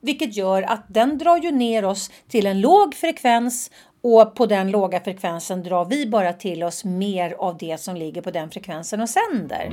Vilket 0.00 0.36
gör 0.36 0.62
att 0.62 0.84
den 0.88 1.18
drar 1.18 1.36
ju 1.36 1.50
ner 1.50 1.84
oss 1.84 2.10
till 2.28 2.46
en 2.46 2.60
låg 2.60 2.94
frekvens 2.94 3.70
och 4.02 4.34
på 4.34 4.46
den 4.46 4.70
låga 4.70 5.00
frekvensen 5.00 5.62
drar 5.62 5.84
vi 5.84 6.06
bara 6.06 6.32
till 6.32 6.62
oss 6.62 6.84
mer 6.84 7.36
av 7.38 7.58
det 7.58 7.80
som 7.80 7.96
ligger 7.96 8.22
på 8.22 8.30
den 8.30 8.50
frekvensen 8.50 9.00
och 9.00 9.08
sänder. 9.08 9.70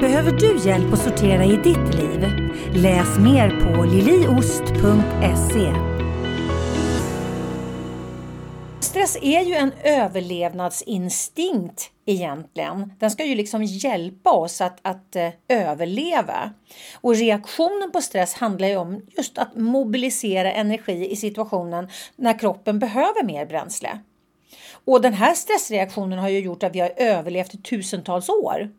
Behöver 0.00 0.32
du 0.32 0.68
hjälp 0.68 0.92
att 0.92 0.98
sortera 0.98 1.44
i 1.44 1.56
ditt 1.56 1.94
liv? 1.94 2.26
Läs 2.74 3.18
mer 3.18 3.60
på 3.60 3.84
liliost.se 3.84 5.95
Stress 8.96 9.18
är 9.22 9.40
ju 9.40 9.54
en 9.54 9.72
överlevnadsinstinkt 9.82 11.90
egentligen. 12.06 12.92
Den 12.98 13.10
ska 13.10 13.24
ju 13.24 13.34
liksom 13.34 13.64
hjälpa 13.64 14.30
oss 14.30 14.60
att, 14.60 14.78
att 14.82 15.16
eh, 15.16 15.30
överleva. 15.48 16.52
Och 16.94 17.16
reaktionen 17.16 17.92
på 17.92 18.00
stress 18.00 18.34
handlar 18.34 18.68
ju 18.68 18.76
om 18.76 19.02
just 19.16 19.38
att 19.38 19.56
mobilisera 19.56 20.52
energi 20.52 21.12
i 21.12 21.16
situationen 21.16 21.88
när 22.16 22.38
kroppen 22.38 22.78
behöver 22.78 23.24
mer 23.24 23.46
bränsle. 23.46 23.98
Och 24.84 25.00
den 25.00 25.14
här 25.14 25.34
stressreaktionen 25.34 26.18
har 26.18 26.28
ju 26.28 26.38
gjort 26.38 26.62
att 26.62 26.74
vi 26.74 26.80
har 26.80 26.92
överlevt 26.96 27.54
i 27.54 27.58
tusentals 27.58 28.28
år. 28.28 28.70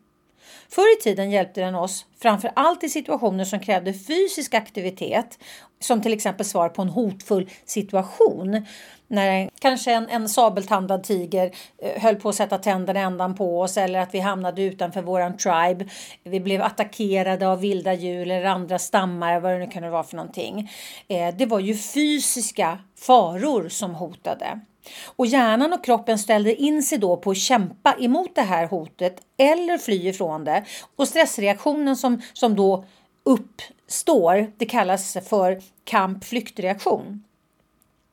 Förr 0.69 0.99
i 0.99 1.01
tiden 1.01 1.31
hjälpte 1.31 1.61
den 1.61 1.75
oss 1.75 2.05
framför 2.21 2.51
allt 2.55 2.83
i 2.83 2.89
situationer 2.89 3.45
som 3.45 3.59
krävde 3.59 3.93
fysisk 3.93 4.53
aktivitet, 4.53 5.39
som 5.79 6.01
till 6.01 6.13
exempel 6.13 6.45
svar 6.45 6.69
på 6.69 6.81
en 6.81 6.89
hotfull 6.89 7.49
situation. 7.65 8.65
När 9.07 9.49
kanske 9.59 9.93
en, 9.93 10.09
en 10.09 10.29
sabeltandad 10.29 11.03
tiger 11.03 11.51
eh, 11.81 12.01
höll 12.01 12.15
på 12.15 12.29
att 12.29 12.35
sätta 12.35 12.57
tänderna 12.57 12.99
ändan 12.99 13.35
på 13.35 13.61
oss 13.61 13.77
eller 13.77 13.99
att 13.99 14.13
vi 14.13 14.19
hamnade 14.19 14.61
utanför 14.61 15.01
våran 15.01 15.37
tribe. 15.37 15.85
Vi 16.23 16.39
blev 16.39 16.61
attackerade 16.61 17.47
av 17.47 17.59
vilda 17.59 17.93
djur 17.93 18.21
eller 18.21 18.43
andra 18.43 18.79
stammar, 18.79 19.39
vad 19.39 19.51
det 19.51 19.59
nu 19.59 19.67
kunde 19.67 19.89
vara 19.89 20.03
för 20.03 20.15
någonting. 20.15 20.71
Eh, 21.07 21.35
det 21.35 21.45
var 21.45 21.59
ju 21.59 21.75
fysiska 21.75 22.79
faror 22.95 23.69
som 23.69 23.95
hotade. 23.95 24.59
Och 25.05 25.25
hjärnan 25.25 25.73
och 25.73 25.85
kroppen 25.85 26.19
ställde 26.19 26.55
in 26.55 26.83
sig 26.83 26.97
då 26.97 27.17
på 27.17 27.31
att 27.31 27.37
kämpa 27.37 27.95
emot 27.99 28.35
det 28.35 28.41
här 28.41 28.67
hotet 28.67 29.21
eller 29.37 29.77
fly 29.77 30.07
ifrån 30.07 30.43
det. 30.43 30.65
Och 30.95 31.07
stressreaktionen 31.07 31.95
som, 31.95 32.21
som 32.33 32.55
då 32.55 32.85
uppstår, 33.23 34.51
det 34.57 34.65
kallas 34.65 35.17
för 35.29 35.61
kamp-flyktreaktion. 35.85 37.23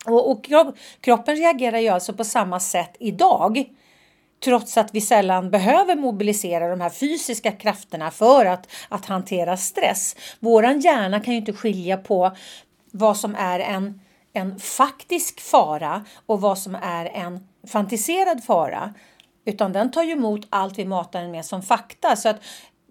Och, 0.05 0.31
och 0.31 0.47
kroppen 1.01 1.37
reagerar 1.37 1.79
ju 1.79 1.89
alltså 1.89 2.13
på 2.13 2.25
samma 2.25 2.61
sätt 2.61 2.97
idag 3.01 3.65
trots 4.45 4.77
att 4.77 4.95
vi 4.95 5.01
sällan 5.01 5.51
behöver 5.51 5.97
mobilisera 5.97 6.69
de 6.69 6.81
här 6.81 6.91
fysiska 6.91 7.53
krafterna 7.53 8.11
för 8.11 8.47
att, 8.47 8.69
att 8.89 9.07
hantera 9.07 9.57
stress. 9.57 10.17
Våran 10.41 10.81
hjärna 10.81 11.21
kan 11.21 11.35
ju 11.35 11.41
inte 11.41 11.53
skilja 11.53 11.97
på 11.97 12.37
vad 12.93 13.17
som 13.17 13.35
är 13.35 13.61
en 13.61 14.01
en 14.35 14.59
faktisk 14.59 15.41
fara 15.41 16.05
och 16.27 16.41
vad 16.41 16.59
som 16.59 16.75
är 16.75 17.07
en 17.07 17.49
fantiserad 17.67 18.45
fara. 18.45 18.95
Utan 19.45 19.73
den 19.73 19.91
tar 19.91 20.03
ju 20.03 20.13
emot 20.13 20.47
allt 20.51 20.79
vi 20.79 20.85
matar 20.85 21.23
den 21.23 21.31
med 21.31 21.45
som 21.45 21.63
fakta. 21.63 22.17
Så 22.17 22.29
att 22.29 22.41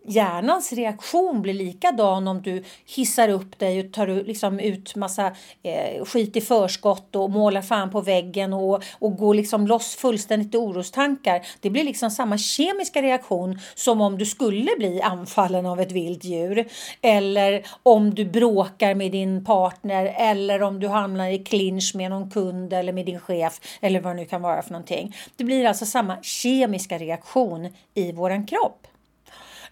hjärnans 0.06 0.74
reaktion 0.74 1.42
blir 1.42 1.54
likadan 1.54 2.28
om 2.28 2.42
du 2.42 2.64
hissar 2.86 3.30
upp 3.30 3.60
dig 3.60 3.80
och 3.80 3.94
tar 3.94 4.08
liksom 4.08 4.60
ut 4.60 4.96
massa 4.96 5.32
eh, 5.64 6.06
skit 6.06 6.36
i 6.36 6.42
förskott 6.42 7.16
och 7.16 7.32
målar 7.32 7.62
fan 7.62 7.92
på 7.92 8.02
väggen 8.02 8.54
och, 8.54 8.84
och 9.00 9.18
går 9.18 9.34
liksom 9.34 9.68
loss 9.68 9.96
fullständigt 9.96 10.56
i 10.56 10.58
orostankar. 10.58 11.46
Det 11.62 11.70
blir 11.70 11.84
liksom 11.84 12.12
samma 12.12 12.38
kemiska 12.38 13.02
reaktion 13.02 13.60
som 13.76 14.02
om 14.02 14.18
du 14.18 14.26
skulle 14.26 14.72
bli 14.78 15.02
anfallen 15.02 15.66
av 15.66 15.80
ett 15.80 15.92
vilt 15.92 16.24
djur. 16.24 16.68
Eller 17.02 17.66
om 17.84 18.16
du 18.16 18.26
bråkar 18.26 18.96
med 18.96 19.12
din 19.12 19.46
partner 19.46 20.16
eller 20.18 20.62
om 20.62 20.80
du 20.80 20.88
hamnar 20.88 21.28
i 21.28 21.40
clinch 21.40 21.92
med 21.96 22.12
någon 22.12 22.30
kund 22.30 22.74
eller 22.74 22.94
med 22.94 23.06
din 23.06 23.20
chef 23.20 23.60
eller 23.82 24.02
vad 24.02 24.16
det 24.16 24.22
nu 24.22 24.26
kan 24.26 24.42
vara 24.42 24.62
för 24.62 24.72
någonting. 24.72 25.16
Det 25.36 25.44
blir 25.44 25.66
alltså 25.66 25.86
samma 25.86 26.18
kemiska 26.22 26.98
reaktion 26.98 27.70
i 27.94 28.12
våran 28.12 28.46
kropp. 28.46 28.88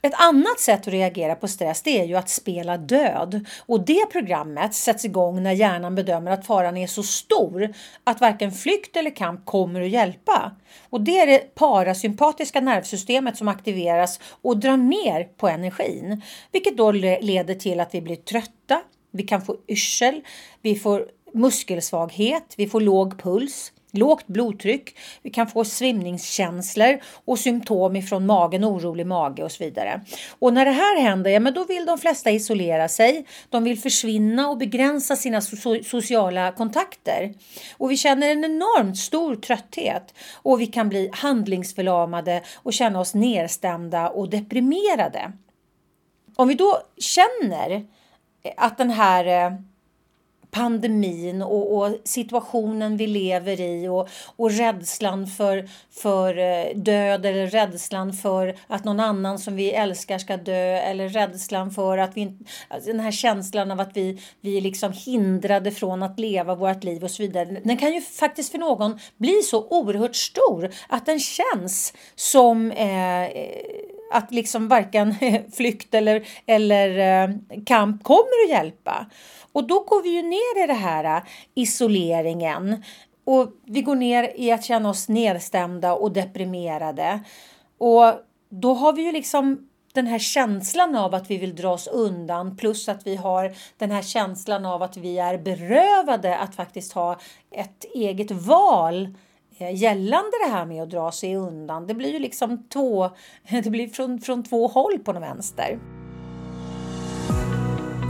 Ett 0.03 0.13
annat 0.13 0.60
sätt 0.60 0.79
att 0.79 0.88
reagera 0.88 1.36
på 1.36 1.48
stress 1.48 1.81
det 1.81 2.00
är 2.00 2.05
ju 2.05 2.15
att 2.15 2.29
spela 2.29 2.77
död. 2.77 3.46
Och 3.65 3.86
det 3.86 4.05
programmet 4.12 4.74
sätts 4.74 5.05
igång 5.05 5.43
när 5.43 5.51
hjärnan 5.51 5.96
bedömer 5.96 6.31
att 6.31 6.46
faran 6.46 6.77
är 6.77 6.88
så 6.88 7.03
stor 7.03 7.74
att 8.03 8.22
varken 8.22 8.51
flykt 8.51 8.98
eller 8.98 9.15
kamp 9.15 9.46
kommer 9.46 9.81
att 9.81 9.89
hjälpa. 9.89 10.51
Och 10.89 11.01
det 11.01 11.20
är 11.20 11.27
det 11.27 11.55
parasympatiska 11.55 12.62
nervsystemet 12.62 13.38
som 13.38 13.48
aktiveras 13.48 14.20
och 14.41 14.58
drar 14.58 14.77
ner 14.77 15.24
på 15.24 15.48
energin. 15.48 16.22
Vilket 16.51 16.77
då 16.77 16.91
leder 16.91 17.55
till 17.55 17.79
att 17.79 17.96
vi 17.96 18.01
blir 18.01 18.15
trötta, 18.15 18.81
vi 19.12 19.24
kan 19.24 19.41
få 19.41 19.58
yrsel, 19.67 20.22
vi 20.62 20.75
får 20.75 21.05
muskelsvaghet, 21.34 22.53
vi 22.58 22.67
får 22.67 22.81
låg 22.81 23.22
puls, 23.22 23.72
lågt 23.91 24.27
blodtryck, 24.27 24.98
vi 25.21 25.29
kan 25.29 25.48
få 25.48 25.65
svimningskänslor 25.65 27.00
och 27.25 27.39
symptom 27.39 27.95
ifrån 27.95 28.25
magen, 28.25 28.65
orolig 28.65 29.07
mage 29.07 29.43
och 29.43 29.51
så 29.51 29.63
vidare. 29.63 30.01
Och 30.39 30.53
när 30.53 30.65
det 30.65 30.71
här 30.71 31.01
händer, 31.01 31.31
ja 31.31 31.39
men 31.39 31.53
då 31.53 31.63
vill 31.63 31.86
de 31.86 31.98
flesta 31.98 32.31
isolera 32.31 32.88
sig. 32.88 33.25
De 33.50 33.63
vill 33.63 33.79
försvinna 33.79 34.50
och 34.50 34.57
begränsa 34.57 35.15
sina 35.15 35.41
so 35.41 35.83
sociala 35.83 36.51
kontakter. 36.51 37.33
Och 37.77 37.91
vi 37.91 37.98
känner 37.98 38.29
en 38.29 38.43
enormt 38.43 38.98
stor 38.98 39.36
trötthet 39.36 40.13
och 40.33 40.62
vi 40.62 40.67
kan 40.67 40.89
bli 40.89 41.10
handlingsförlamade 41.13 42.41
och 42.55 42.74
känna 42.74 43.00
oss 43.00 43.13
nedstämda 43.13 44.10
och 44.10 44.29
deprimerade. 44.29 45.31
Om 46.36 46.48
vi 46.48 46.53
då 46.53 46.77
känner 46.98 47.86
att 48.57 48.77
den 48.77 48.89
här 48.89 49.25
eh, 49.25 49.57
pandemin 50.51 51.41
och, 51.41 51.77
och, 51.77 51.96
situationen 52.03 52.98
vi 52.98 53.08
lever 53.08 53.62
i 53.62 53.88
och, 53.88 54.10
och 54.36 54.51
rädslan 54.51 55.27
för, 55.27 55.70
för 55.91 56.38
eh, 56.38 56.75
död 56.75 57.25
eller 57.25 57.48
rädslan 57.48 58.13
för 58.13 58.58
att 58.67 58.84
någon 58.84 59.00
annan 59.00 59.39
som 59.39 59.55
vi 59.55 59.72
älskar 59.72 60.17
ska 60.17 60.38
dö 60.38 60.77
eller 60.77 61.10
rädslan 61.10 61.72
för 61.72 61.98
att 61.98 62.17
vi 62.17 62.38
alltså 62.67 62.91
den 62.91 63.00
här 63.00 63.12
känslan 63.12 63.72
av 63.72 63.79
att 63.79 63.98
vi, 63.98 64.22
vi 64.41 64.58
är 64.58 64.62
liksom 64.62 64.93
hindrade 64.93 65.72
från 65.72 66.03
att 66.03 66.20
leva 66.20 66.55
vårt 66.55 66.84
liv 66.84 67.03
och 67.03 67.12
så 67.12 67.24
vidare. 67.24 67.46
Den 67.63 67.77
kan 67.77 67.93
ju 67.93 68.01
faktiskt 68.01 68.51
för 68.51 68.58
någon 68.58 69.00
bli 69.17 69.41
så 69.41 69.67
oerhört 69.70 70.15
stor 70.15 70.70
att 70.89 71.05
den 71.05 71.20
känns 71.20 71.93
som 72.15 72.72
eh, 72.72 73.29
att 74.12 74.31
liksom 74.31 74.67
varken 74.67 75.15
flykt 75.53 75.93
eller, 75.93 76.27
eller 76.46 76.89
eh, 76.98 77.36
kamp 77.65 78.03
kommer 78.03 78.46
att 78.46 78.50
hjälpa. 78.50 79.05
Och 79.51 79.67
då 79.67 79.79
går 79.79 80.01
vi 80.01 80.10
ju 80.10 80.22
ner 80.22 80.63
i 80.63 80.67
det 80.67 80.74
här 80.74 81.17
äh, 81.17 81.24
isoleringen 81.53 82.84
och 83.25 83.51
vi 83.65 83.81
går 83.81 83.96
ner 83.96 84.34
i 84.36 84.51
att 84.51 84.63
känna 84.63 84.89
oss 84.89 85.10
nedstämda 85.10 85.93
och 85.93 86.12
deprimerade. 86.12 87.20
Och 87.77 88.13
då 88.50 88.74
har 88.74 88.93
vi 88.93 89.01
ju 89.01 89.12
liksom 89.12 89.67
den 89.93 90.08
här 90.08 90.20
känslan 90.20 90.96
av 90.96 91.15
att 91.15 91.31
vi 91.31 91.38
vill 91.38 91.55
dra 91.55 91.70
oss 91.70 91.88
undan 91.88 92.58
plus 92.58 92.89
att 92.89 93.08
vi 93.08 93.15
har 93.15 93.55
den 93.77 93.91
här 93.91 94.01
känslan 94.01 94.65
av 94.65 94.84
att 94.84 94.98
vi 94.98 95.20
är 95.20 95.38
berövade 95.38 96.38
att 96.38 96.55
faktiskt 96.55 96.93
ha 96.93 97.20
ett 97.51 97.86
eget 97.93 98.31
val 98.31 99.10
eh, 99.58 99.75
gällande 99.75 100.31
det 100.46 100.51
här 100.51 100.65
med 100.65 100.84
att 100.84 100.89
dra 100.89 101.12
sig 101.12 101.36
undan. 101.36 101.88
Det 101.88 101.93
blir 101.93 102.13
ju 102.13 102.20
liksom 102.20 102.67
två, 102.67 103.10
det 103.63 103.70
blir 103.70 103.88
från, 103.88 104.22
från 104.22 104.43
två 104.43 104.67
håll 104.67 105.00
på 105.00 105.13
något 105.13 105.24
vänster. 105.24 106.00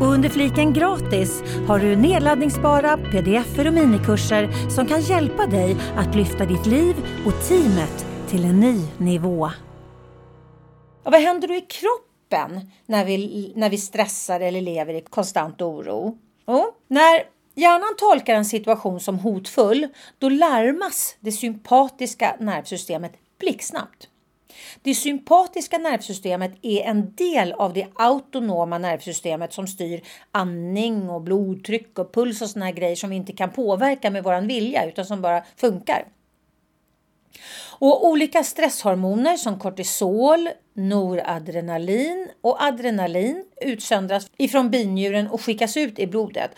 Och 0.00 0.06
under 0.06 0.28
fliken 0.28 0.72
gratis 0.72 1.42
har 1.68 1.78
du 1.78 1.96
nedladdningsbara 1.96 2.96
pdf 2.96 3.58
och 3.58 3.72
minikurser 3.72 4.70
som 4.70 4.86
kan 4.86 5.00
hjälpa 5.00 5.46
dig 5.46 5.76
att 5.96 6.14
lyfta 6.14 6.44
ditt 6.46 6.66
liv 6.66 6.96
och 7.26 7.48
teamet 7.48 8.06
till 8.28 8.44
en 8.44 8.60
ny 8.60 8.80
nivå. 8.98 9.50
Och 11.02 11.12
vad 11.12 11.20
händer 11.20 11.48
då 11.48 11.54
i 11.54 11.60
kroppen 11.60 12.70
när 12.86 13.04
vi, 13.04 13.52
när 13.56 13.70
vi 13.70 13.78
stressar 13.78 14.40
eller 14.40 14.60
lever 14.60 14.94
i 14.94 15.00
konstant 15.00 15.62
oro? 15.62 16.18
Jo, 16.46 16.66
när 16.88 17.22
hjärnan 17.54 17.94
tolkar 17.98 18.34
en 18.34 18.44
situation 18.44 19.00
som 19.00 19.18
hotfull, 19.18 19.88
då 20.18 20.28
larmas 20.28 21.16
det 21.20 21.32
sympatiska 21.32 22.36
nervsystemet 22.40 23.12
blixtsnabbt. 23.38 24.08
Det 24.86 24.94
sympatiska 24.94 25.78
nervsystemet 25.78 26.52
är 26.62 26.82
en 26.82 27.14
del 27.14 27.52
av 27.52 27.72
det 27.72 27.86
autonoma 27.94 28.78
nervsystemet 28.78 29.52
som 29.52 29.66
styr 29.66 30.00
andning 30.32 31.10
och 31.10 31.22
blodtryck 31.22 31.98
och 31.98 32.14
puls 32.14 32.42
och 32.42 32.50
såna 32.50 32.72
grejer 32.72 32.96
som 32.96 33.10
vi 33.10 33.16
inte 33.16 33.32
kan 33.32 33.50
påverka 33.50 34.10
med 34.10 34.24
våran 34.24 34.46
vilja 34.46 34.86
utan 34.86 35.04
som 35.04 35.22
bara 35.22 35.44
funkar. 35.56 36.04
Och 37.78 38.06
olika 38.06 38.44
stresshormoner 38.44 39.36
som 39.36 39.58
kortisol, 39.58 40.48
noradrenalin 40.74 42.28
och 42.40 42.62
adrenalin 42.62 43.44
utsöndras 43.60 44.30
ifrån 44.36 44.70
binjuren 44.70 45.28
och 45.28 45.40
skickas 45.40 45.76
ut 45.76 45.98
i 45.98 46.06
blodet. 46.06 46.50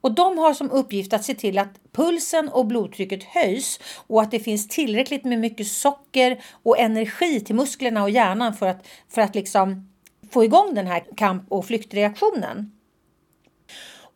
Och 0.00 0.14
de 0.14 0.38
har 0.38 0.54
som 0.54 0.70
uppgift 0.70 1.12
att 1.12 1.24
se 1.24 1.34
till 1.34 1.58
att 1.58 1.80
pulsen 1.92 2.48
och 2.48 2.66
blodtrycket 2.66 3.24
höjs 3.24 3.80
och 4.06 4.22
att 4.22 4.30
det 4.30 4.40
finns 4.40 4.68
tillräckligt 4.68 5.24
med 5.24 5.38
mycket 5.38 5.66
socker 5.66 6.42
och 6.62 6.78
energi 6.78 7.40
till 7.40 7.54
musklerna 7.54 8.02
och 8.02 8.10
hjärnan 8.10 8.54
för 8.54 8.66
att, 8.66 8.86
för 9.08 9.22
att 9.22 9.34
liksom 9.34 9.88
få 10.30 10.44
igång 10.44 10.74
den 10.74 10.86
här 10.86 11.04
kamp 11.16 11.44
och 11.48 11.66
flyktreaktionen. 11.66 12.72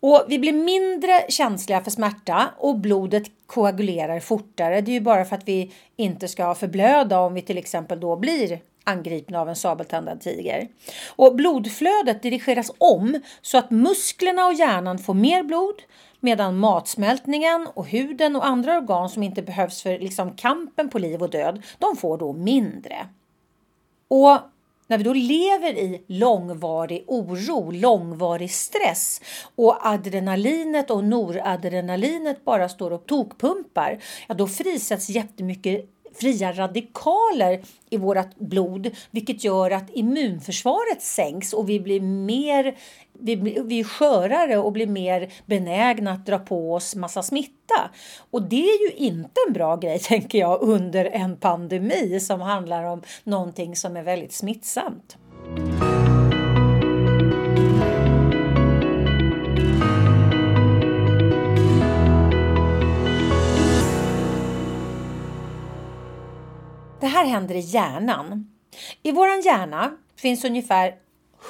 Och 0.01 0.25
vi 0.29 0.39
blir 0.39 0.53
mindre 0.53 1.25
känsliga 1.29 1.81
för 1.81 1.91
smärta 1.91 2.51
och 2.59 2.79
blodet 2.79 3.23
koagulerar 3.47 4.21
fortare. 4.21 4.81
Det 4.81 4.91
är 4.91 4.95
ju 4.95 5.01
bara 5.01 5.25
för 5.25 5.37
att 5.37 5.49
vi 5.49 5.73
inte 5.97 6.29
ska 6.29 6.55
förblöda 6.55 7.19
om 7.21 7.35
vi 7.35 7.43
till 7.43 7.59
exempel 7.59 8.01
då 8.01 8.17
blir 8.17 8.61
angripna 8.85 9.41
av 9.41 9.49
en 9.49 9.57
sabeltandad 9.57 10.21
tiger. 10.21 10.69
Och 11.17 11.35
blodflödet 11.35 12.23
dirigeras 12.23 12.71
om 12.79 13.21
så 13.43 13.59
att 13.59 13.71
musklerna 13.71 14.47
och 14.47 14.55
hjärnan 14.55 14.99
får 14.99 15.15
mer 15.15 15.43
blod 15.43 15.83
medan 16.21 16.59
matsmältningen 16.59 17.69
och 17.75 17.87
huden 17.87 18.37
och 18.37 18.47
andra 18.47 18.79
organ 18.79 19.09
som 19.09 19.23
inte 19.23 19.43
behövs 19.43 19.83
för 19.83 19.99
liksom 19.99 20.37
kampen 20.37 20.89
på 20.89 20.99
liv 20.99 21.23
och 21.23 21.31
död, 21.31 21.63
de 21.79 21.97
får 21.97 22.19
då 22.19 22.33
mindre. 22.33 23.07
Och 24.09 24.39
när 24.87 24.99
vi 24.99 25.05
då 25.05 25.13
lever 25.13 25.79
i 25.79 26.05
långvarig 26.07 27.05
oro, 27.07 27.71
långvarig 27.71 28.51
stress 28.51 29.21
och 29.55 29.87
adrenalinet 29.87 30.91
och 30.91 31.05
noradrenalinet 31.05 32.45
bara 32.45 32.69
står 32.69 32.91
och 32.91 33.07
tokpumpar, 33.07 33.99
ja 34.29 34.35
då 34.35 34.47
frisätts 34.47 35.09
jättemycket 35.09 35.94
fria 36.15 36.53
radikaler 36.53 37.61
i 37.91 37.97
vårt 37.97 38.39
blod 38.39 38.91
vilket 39.11 39.45
gör 39.45 39.71
att 39.71 39.91
immunförsvaret 39.91 41.03
sänks 41.03 41.53
och 41.53 41.69
vi 41.69 41.81
blir 41.81 42.01
mer 42.01 42.77
vi, 43.21 43.37
vi 43.65 43.81
är 43.81 43.85
skörare 43.85 44.57
och 44.57 44.73
blir 44.73 44.87
mer 44.87 45.33
benägna 45.47 46.13
att 46.13 46.27
dra 46.27 46.39
på 46.39 46.75
oss 46.75 46.97
massa 46.97 47.23
smitta. 47.23 47.91
Och 48.31 48.43
det 48.43 48.69
är 48.69 48.91
ju 48.91 49.07
inte 49.07 49.41
en 49.47 49.53
bra 49.53 49.77
grej 49.77 49.99
tänker 50.03 50.39
jag 50.39 50.63
under 50.63 51.05
en 51.05 51.37
pandemi 51.37 52.21
som 52.21 52.41
handlar 52.41 52.85
om 52.85 53.03
någonting 53.25 53.77
som 53.77 53.97
är 53.97 54.03
väldigt 54.03 54.33
smittsamt. 54.33 55.17
Här 67.25 67.31
händer 67.31 67.55
i 67.55 67.61
hjärnan. 67.61 68.51
I 69.03 69.13
vår 69.13 69.29
hjärna 69.29 69.97
finns 70.17 70.45
ungefär 70.45 70.95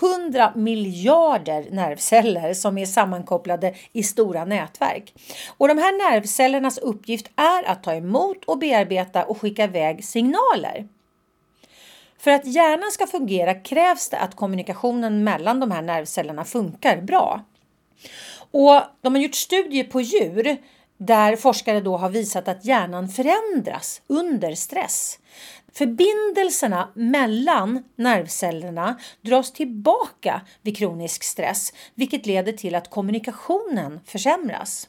100 0.00 0.52
miljarder 0.54 1.70
nervceller 1.70 2.54
som 2.54 2.78
är 2.78 2.86
sammankopplade 2.86 3.74
i 3.92 4.02
stora 4.02 4.44
nätverk. 4.44 5.14
Och 5.56 5.68
de 5.68 5.78
här 5.78 6.10
nervcellernas 6.10 6.78
uppgift 6.78 7.30
är 7.36 7.70
att 7.70 7.82
ta 7.82 7.94
emot 7.94 8.44
och 8.44 8.58
bearbeta 8.58 9.24
och 9.24 9.40
skicka 9.40 9.64
iväg 9.64 10.04
signaler. 10.04 10.88
För 12.18 12.30
att 12.30 12.46
hjärnan 12.46 12.90
ska 12.90 13.06
fungera 13.06 13.54
krävs 13.54 14.08
det 14.08 14.18
att 14.18 14.36
kommunikationen 14.36 15.24
mellan 15.24 15.60
de 15.60 15.70
här 15.70 15.82
nervcellerna 15.82 16.44
funkar 16.44 17.00
bra. 17.00 17.44
Och 18.50 18.82
de 19.00 19.14
har 19.14 19.22
gjort 19.22 19.34
studier 19.34 19.84
på 19.84 20.00
djur 20.00 20.56
där 20.98 21.36
forskare 21.36 21.80
då 21.80 21.96
har 21.96 22.08
visat 22.08 22.48
att 22.48 22.64
hjärnan 22.64 23.08
förändras 23.08 24.02
under 24.06 24.54
stress. 24.54 25.18
Förbindelserna 25.76 26.88
mellan 26.94 27.84
nervcellerna 27.96 28.98
dras 29.22 29.52
tillbaka 29.52 30.40
vid 30.62 30.76
kronisk 30.76 31.24
stress 31.24 31.72
vilket 31.94 32.26
leder 32.26 32.52
till 32.52 32.74
att 32.74 32.90
kommunikationen 32.90 34.00
försämras. 34.04 34.88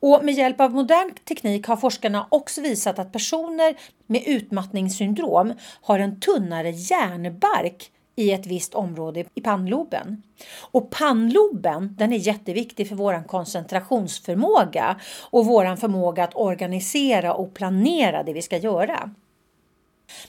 Och 0.00 0.24
med 0.24 0.34
hjälp 0.34 0.60
av 0.60 0.74
modern 0.74 1.14
teknik 1.28 1.66
har 1.66 1.76
forskarna 1.76 2.26
också 2.30 2.60
visat 2.60 2.98
att 2.98 3.12
personer 3.12 3.76
med 4.06 4.22
utmattningssyndrom 4.26 5.52
har 5.82 5.98
en 5.98 6.20
tunnare 6.20 6.70
hjärnbark 6.70 7.90
i 8.16 8.32
ett 8.32 8.46
visst 8.46 8.74
område 8.74 9.24
i 9.34 9.40
pannloben. 9.40 10.22
Och 10.60 10.90
pannloben 10.90 11.94
den 11.98 12.12
är 12.12 12.16
jätteviktig 12.16 12.88
för 12.88 12.96
vår 12.96 13.26
koncentrationsförmåga 13.26 15.00
och 15.30 15.46
vår 15.46 15.76
förmåga 15.76 16.24
att 16.24 16.36
organisera 16.36 17.34
och 17.34 17.54
planera 17.54 18.22
det 18.22 18.32
vi 18.32 18.42
ska 18.42 18.56
göra. 18.56 19.10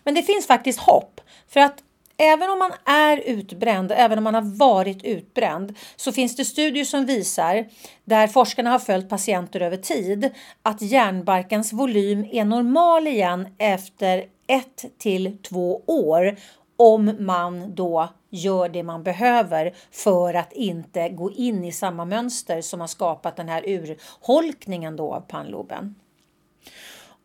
Men 0.04 0.16
det 0.16 0.24
finns 0.24 0.48
faktiskt 0.48 0.80
hopp 0.80 1.22
för 1.48 1.60
att 1.60 1.82
Även 2.18 2.50
om 2.50 2.60
man 2.60 2.72
är 2.86 3.18
utbränd, 3.18 3.92
även 3.96 4.18
om 4.18 4.24
man 4.24 4.34
har 4.34 4.58
varit 4.58 5.04
utbränd, 5.04 5.78
så 5.96 6.12
finns 6.12 6.36
det 6.36 6.46
studier 6.46 6.86
som 6.86 7.06
visar, 7.06 7.66
där 8.06 8.28
forskarna 8.28 8.70
har 8.70 8.80
följt 8.80 9.10
patienter 9.10 9.60
över 9.60 9.78
tid, 9.78 10.32
att 10.62 10.82
hjärnbarkens 10.82 11.74
volym 11.74 12.26
är 12.32 12.46
normal 12.46 13.08
igen 13.08 13.48
efter 13.58 14.26
ett 14.48 14.86
till 14.98 15.38
två 15.38 15.82
år 15.88 16.36
om 16.78 17.16
man 17.20 17.76
då 17.76 18.10
gör 18.30 18.70
det 18.70 18.84
man 18.84 19.04
behöver 19.04 19.74
för 19.92 20.34
att 20.34 20.54
inte 20.54 21.10
gå 21.10 21.32
in 21.32 21.64
i 21.64 21.72
samma 21.72 22.06
mönster 22.06 22.62
som 22.62 22.80
har 22.80 22.88
skapat 22.88 23.36
den 23.36 23.50
här 23.50 23.64
urholkningen 23.70 24.96
då 24.96 25.14
av 25.14 25.22
pannloben. 25.22 25.96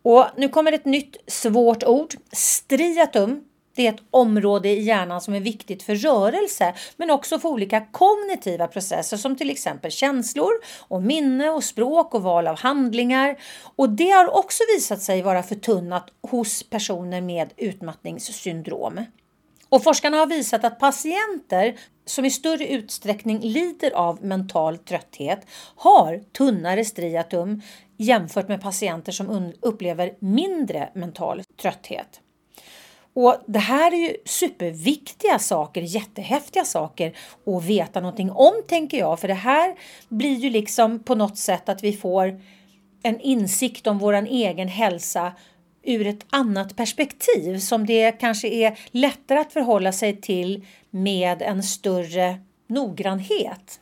Och 0.03 0.27
nu 0.37 0.49
kommer 0.49 0.73
ett 0.73 0.85
nytt 0.85 1.17
svårt 1.27 1.85
ord, 1.85 2.15
striatum. 2.33 3.45
Det 3.75 3.87
är 3.87 3.93
ett 3.93 4.03
område 4.11 4.69
i 4.69 4.83
hjärnan 4.83 5.21
som 5.21 5.35
är 5.35 5.41
viktigt 5.41 5.83
för 5.83 5.95
rörelse 5.95 6.75
men 6.97 7.11
också 7.11 7.39
för 7.39 7.49
olika 7.49 7.81
kognitiva 7.81 8.67
processer 8.67 9.17
som 9.17 9.37
till 9.37 9.51
exempel 9.51 9.91
känslor 9.91 10.51
och 10.79 11.03
minne 11.03 11.51
och 11.51 11.65
språk 11.65 12.15
och 12.15 12.23
val 12.23 12.47
av 12.47 12.59
handlingar. 12.59 13.37
Och 13.77 13.89
det 13.89 14.11
har 14.11 14.37
också 14.37 14.63
visat 14.77 15.03
sig 15.03 15.23
vara 15.23 15.43
förtunnat 15.43 16.11
hos 16.31 16.63
personer 16.63 17.21
med 17.21 17.53
utmattningssyndrom. 17.57 19.01
Och 19.71 19.83
forskarna 19.83 20.17
har 20.17 20.27
visat 20.27 20.65
att 20.65 20.79
patienter 20.79 21.79
som 22.07 22.25
i 22.25 22.31
större 22.31 22.67
utsträckning 22.67 23.41
lider 23.41 23.91
av 23.91 24.25
mental 24.25 24.79
trötthet 24.79 25.47
har 25.77 26.21
tunnare 26.33 26.85
striatum 26.85 27.63
jämfört 27.97 28.49
med 28.49 28.63
patienter 28.63 29.13
som 29.13 29.53
upplever 29.61 30.15
mindre 30.19 30.89
mental 30.95 31.43
trötthet. 31.63 32.21
Och 33.15 33.37
Det 33.47 33.59
här 33.59 33.93
är 33.93 33.97
ju 33.97 34.17
superviktiga 34.25 35.39
saker, 35.39 35.83
jättehäftiga 35.83 36.65
saker 36.65 37.17
att 37.47 37.65
veta 37.65 38.01
någonting 38.01 38.31
om 38.31 38.63
tänker 38.69 38.99
jag. 38.99 39.21
För 39.21 39.29
det 39.29 39.35
här 39.35 39.75
blir 40.09 40.37
ju 40.37 40.51
liksom 40.51 40.99
på 40.99 41.15
något 41.15 41.39
sätt 41.39 41.69
att 41.69 41.85
vi 41.85 41.93
får 41.93 42.41
en 43.03 43.21
insikt 43.21 43.87
om 43.87 43.99
vår 43.99 44.13
egen 44.13 44.69
hälsa 44.69 45.33
ur 45.83 46.07
ett 46.07 46.27
annat 46.31 46.77
perspektiv 46.77 47.59
som 47.59 47.87
det 47.87 48.13
kanske 48.13 48.49
är 48.49 48.79
lättare 48.91 49.39
att 49.39 49.53
förhålla 49.53 49.93
sig 49.93 50.21
till 50.21 50.67
med 50.91 51.43
en 51.43 51.63
större 51.63 52.41
noggrannhet. 52.67 53.81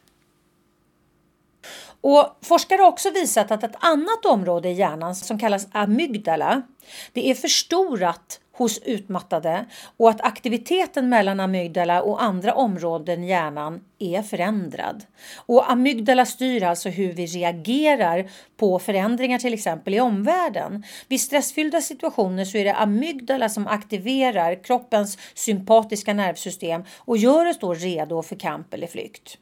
Och 2.00 2.38
forskare 2.42 2.82
har 2.82 2.88
också 2.88 3.11
visat 3.11 3.50
att 3.50 3.64
ett 3.64 3.76
annat 3.80 4.24
område 4.24 4.68
i 4.68 4.72
hjärnan 4.72 5.14
som 5.14 5.38
kallas 5.38 5.66
amygdala, 5.72 6.62
det 7.12 7.30
är 7.30 7.34
förstorat 7.34 8.40
hos 8.58 8.78
utmattade 8.78 9.64
och 9.96 10.10
att 10.10 10.20
aktiviteten 10.20 11.08
mellan 11.08 11.40
amygdala 11.40 12.02
och 12.02 12.22
andra 12.22 12.54
områden 12.54 13.24
i 13.24 13.28
hjärnan 13.28 13.80
är 13.98 14.22
förändrad. 14.22 15.04
Och 15.36 15.70
amygdala 15.70 16.26
styr 16.26 16.62
alltså 16.62 16.88
hur 16.88 17.12
vi 17.12 17.26
reagerar 17.26 18.30
på 18.56 18.78
förändringar 18.78 19.38
till 19.38 19.54
exempel 19.54 19.94
i 19.94 20.00
omvärlden. 20.00 20.84
Vid 21.08 21.20
stressfyllda 21.20 21.80
situationer 21.80 22.44
så 22.44 22.58
är 22.58 22.64
det 22.64 22.74
amygdala 22.74 23.48
som 23.48 23.66
aktiverar 23.66 24.64
kroppens 24.64 25.18
sympatiska 25.34 26.14
nervsystem 26.14 26.84
och 26.98 27.16
gör 27.16 27.46
oss 27.46 27.58
då 27.58 27.74
redo 27.74 28.22
för 28.22 28.36
kamp 28.36 28.74
eller 28.74 28.86
flykt. 28.86 29.38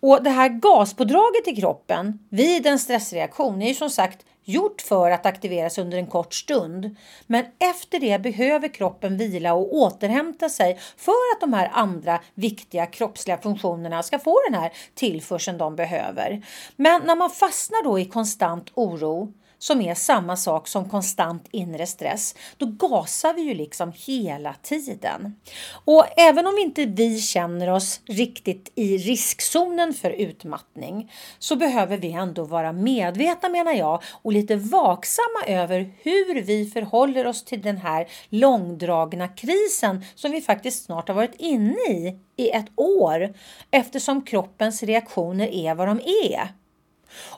Och 0.00 0.22
det 0.22 0.30
här 0.30 0.48
gaspådraget 0.48 1.48
i 1.48 1.56
kroppen 1.56 2.18
vid 2.30 2.66
en 2.66 2.78
stressreaktion 2.78 3.62
är 3.62 3.68
ju 3.68 3.74
som 3.74 3.90
sagt 3.90 4.26
gjort 4.48 4.82
för 4.82 5.10
att 5.10 5.26
aktiveras 5.26 5.78
under 5.78 5.98
en 5.98 6.06
kort 6.06 6.34
stund. 6.34 6.96
Men 7.26 7.44
efter 7.58 8.00
det 8.00 8.22
behöver 8.22 8.68
kroppen 8.68 9.16
vila 9.16 9.52
och 9.52 9.74
återhämta 9.74 10.48
sig 10.48 10.78
för 10.96 11.34
att 11.34 11.40
de 11.40 11.52
här 11.52 11.70
andra 11.72 12.20
viktiga 12.34 12.86
kroppsliga 12.86 13.38
funktionerna 13.38 14.02
ska 14.02 14.18
få 14.18 14.40
den 14.50 14.60
här 14.60 14.72
tillförseln 14.94 15.58
de 15.58 15.76
behöver. 15.76 16.42
Men 16.76 17.02
när 17.04 17.16
man 17.16 17.30
fastnar 17.30 17.84
då 17.84 17.98
i 17.98 18.04
konstant 18.04 18.70
oro 18.74 19.32
som 19.58 19.80
är 19.80 19.94
samma 19.94 20.36
sak 20.36 20.68
som 20.68 20.88
konstant 20.88 21.48
inre 21.50 21.86
stress, 21.86 22.34
då 22.56 22.66
gasar 22.66 23.34
vi 23.34 23.42
ju 23.42 23.54
liksom 23.54 23.92
hela 23.96 24.54
tiden. 24.62 25.34
Och 25.84 26.06
även 26.16 26.46
om 26.46 26.58
inte 26.58 26.84
vi 26.84 27.18
känner 27.18 27.70
oss 27.70 28.00
riktigt 28.06 28.72
i 28.74 28.98
riskzonen 28.98 29.94
för 29.94 30.10
utmattning 30.10 31.12
så 31.38 31.56
behöver 31.56 31.96
vi 31.96 32.12
ändå 32.12 32.44
vara 32.44 32.72
medvetna 32.72 33.48
menar 33.48 33.72
jag 33.72 34.02
och 34.22 34.32
lite 34.32 34.56
vaksamma 34.56 35.44
över 35.46 35.92
hur 36.02 36.42
vi 36.42 36.70
förhåller 36.70 37.26
oss 37.26 37.44
till 37.44 37.62
den 37.62 37.76
här 37.76 38.08
långdragna 38.28 39.28
krisen 39.28 40.04
som 40.14 40.30
vi 40.30 40.40
faktiskt 40.40 40.84
snart 40.84 41.08
har 41.08 41.14
varit 41.14 41.34
inne 41.38 41.90
i 41.90 42.18
i 42.38 42.50
ett 42.50 42.66
år 42.76 43.34
eftersom 43.70 44.22
kroppens 44.22 44.82
reaktioner 44.82 45.46
är 45.46 45.74
vad 45.74 45.88
de 45.88 46.00
är. 46.00 46.48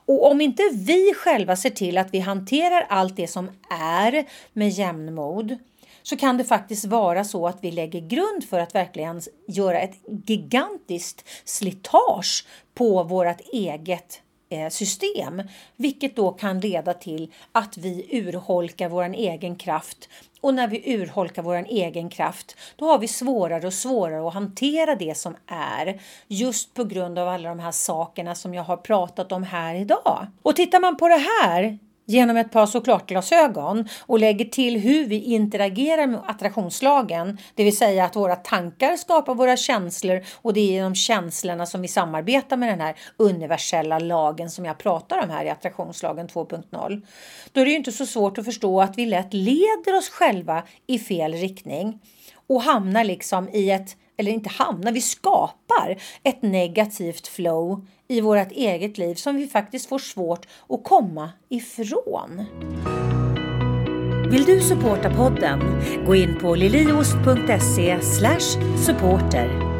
Och 0.07 0.31
om 0.31 0.41
inte 0.41 0.63
vi 0.73 1.15
själva 1.15 1.57
ser 1.57 1.71
till 1.71 1.99
att 1.99 2.15
vi 2.15 2.19
hanterar 2.19 2.87
allt 2.89 3.17
det 3.17 3.29
som 3.29 3.51
är 3.71 4.25
med 4.53 4.69
jämnmod 4.69 5.59
så 6.03 6.17
kan 6.17 6.37
det 6.37 6.45
faktiskt 6.45 6.85
vara 6.85 7.25
så 7.25 7.47
att 7.47 7.59
vi 7.61 7.71
lägger 7.71 8.01
grund 8.01 8.45
för 8.51 8.59
att 8.59 8.75
verkligen 8.75 9.21
göra 9.49 9.81
ett 9.81 9.95
gigantiskt 10.27 11.29
slitage 11.45 12.47
på 12.75 13.03
vårt 13.03 13.41
eget 13.53 14.23
Eh, 14.53 14.69
system, 14.69 15.43
vilket 15.77 16.17
då 16.17 16.31
kan 16.31 16.61
leda 16.61 16.95
till 16.95 17.33
att 17.53 17.79
vi 17.79 18.07
urholkar 18.11 18.89
vår 18.89 19.05
egen 19.05 19.57
kraft 19.57 20.09
och 20.41 20.55
när 20.55 20.69
vi 20.69 20.95
urholkar 20.95 21.43
vår 21.43 21.65
egen 21.69 22.11
kraft, 22.11 22.57
då 22.77 22.87
har 22.87 22.99
vi 22.99 23.09
svårare 23.09 23.67
och 23.67 23.75
svårare 23.75 24.29
att 24.29 24.35
hantera 24.35 24.95
det 24.95 25.17
som 25.17 25.37
är. 25.47 26.01
Just 26.29 26.75
på 26.75 26.85
grund 26.85 27.19
av 27.19 27.29
alla 27.29 27.49
de 27.49 27.59
här 27.59 27.73
sakerna 27.73 28.35
som 28.35 28.55
jag 28.55 28.63
har 28.63 28.77
pratat 28.77 29.33
om 29.33 29.43
här 29.43 29.75
idag. 29.75 30.27
Och 30.43 30.57
tittar 30.57 30.81
man 30.81 30.97
på 30.97 31.09
det 31.09 31.25
här 31.43 31.79
genom 32.11 32.37
ett 32.37 32.53
par 32.53 32.67
såklartglasögon 32.67 33.89
och 34.07 34.19
lägger 34.19 34.45
till 34.45 34.81
hur 34.81 35.07
vi 35.07 35.23
interagerar 35.23 36.07
med 36.07 36.21
attraktionslagen, 36.27 37.39
det 37.55 37.65
vill 37.65 37.77
säga 37.77 38.05
att 38.05 38.17
våra 38.17 38.37
tankar 38.37 38.97
skapar 38.97 39.35
våra 39.35 39.57
känslor 39.57 40.25
och 40.35 40.55
det 40.55 40.61
är 40.61 40.73
genom 40.73 40.95
känslorna 40.95 41.67
som 41.67 41.83
vi 41.83 41.89
samarbetar 41.89 42.57
med 42.57 42.69
den 42.69 42.81
här 42.81 42.97
universella 43.17 43.99
lagen 43.99 44.51
som 44.51 44.65
jag 44.65 44.79
pratar 44.79 45.23
om 45.23 45.31
här 45.31 45.45
i 45.45 45.51
attraktionslagen 45.51 46.29
2.0. 46.29 47.03
Då 47.53 47.61
är 47.61 47.65
det 47.65 47.71
ju 47.71 47.77
inte 47.77 47.93
så 47.93 48.07
svårt 48.07 48.39
att 48.39 48.45
förstå 48.45 48.81
att 48.81 48.99
vi 48.99 49.07
lätt 49.07 49.35
leder 49.35 49.99
oss 49.99 50.09
själva 50.09 50.63
i 50.87 50.99
fel 50.99 51.35
riktning 51.35 52.01
och 52.47 52.63
hamnar 52.63 53.05
liksom 53.05 53.49
i 53.49 53.71
ett, 53.71 53.97
eller 54.21 54.33
inte 54.33 54.49
hamnar, 54.49 54.93
vi 54.93 55.01
skapar 55.01 55.97
ett 56.23 56.43
negativt 56.43 57.27
flow 57.27 57.87
i 58.09 58.21
vårt 58.21 58.53
eget 58.53 58.99
liv 58.99 59.15
som 59.15 59.37
vi 59.37 59.47
faktiskt 59.47 59.89
får 59.89 59.99
svårt 59.99 60.47
att 60.69 60.85
komma 60.85 61.31
ifrån. 61.49 62.45
Vill 64.31 64.45
du 64.45 64.61
supporta 64.61 65.15
podden? 65.15 65.61
Gå 66.07 66.15
in 66.15 66.39
på 66.41 66.55
liliost.se 66.55 68.01
supporter. 68.87 69.71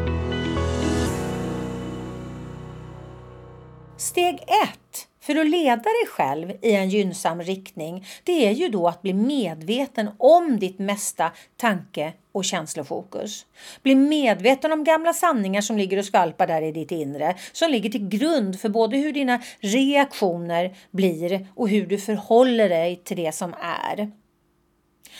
Steg 3.97 4.35
1 4.35 5.07
för 5.21 5.35
att 5.35 5.49
leda 5.49 5.75
dig 5.75 6.07
själv 6.07 6.51
i 6.61 6.75
en 6.75 6.89
gynnsam 6.89 7.41
riktning, 7.41 8.05
det 8.23 8.47
är 8.47 8.51
ju 8.51 8.69
då 8.69 8.87
att 8.87 9.01
bli 9.01 9.13
medveten 9.13 10.09
om 10.17 10.59
ditt 10.59 10.79
mesta 10.79 11.31
tanke 11.57 12.13
och 12.31 12.45
känslofokus. 12.45 13.45
Bli 13.83 13.95
medveten 13.95 14.71
om 14.71 14.83
gamla 14.83 15.13
sanningar 15.13 15.61
som 15.61 15.77
ligger 15.77 15.97
och 15.97 16.05
skvalpar 16.05 16.47
där 16.47 16.61
i 16.61 16.71
ditt 16.71 16.91
inre, 16.91 17.35
som 17.51 17.71
ligger 17.71 17.89
till 17.89 18.07
grund 18.07 18.59
för 18.59 18.69
både 18.69 18.97
hur 18.97 19.13
dina 19.13 19.41
reaktioner 19.59 20.75
blir 20.91 21.47
och 21.55 21.69
hur 21.69 21.85
du 21.85 21.97
förhåller 21.97 22.69
dig 22.69 23.01
till 23.03 23.17
det 23.17 23.31
som 23.31 23.53
är. 23.61 24.11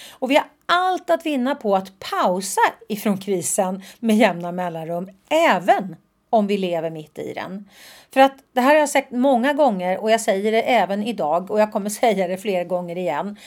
Och 0.09 0.31
vi 0.31 0.35
har 0.35 0.45
allt 0.65 1.09
att 1.09 1.25
vinna 1.25 1.55
på 1.55 1.75
att 1.75 1.99
pausa 1.99 2.61
ifrån 2.89 3.17
krisen 3.17 3.83
med 3.99 4.17
jämna 4.17 4.51
mellanrum, 4.51 5.09
även 5.29 5.95
om 6.29 6.47
vi 6.47 6.57
lever 6.57 6.89
mitt 6.89 7.19
i 7.19 7.33
den. 7.33 7.69
För 8.13 8.21
att 8.21 8.35
det 8.53 8.61
här 8.61 8.73
har 8.73 8.79
jag 8.79 8.89
sagt 8.89 9.11
många 9.11 9.53
gånger 9.53 9.97
och 9.97 10.11
jag 10.11 10.21
säger 10.21 10.51
det 10.51 10.61
även 10.61 11.03
idag 11.03 11.51
och 11.51 11.59
jag 11.59 11.71
kommer 11.71 11.89
säga 12.01 12.27
det 12.27 12.37
fler 12.37 12.63
gånger 12.63 12.97
igen. 12.97 13.37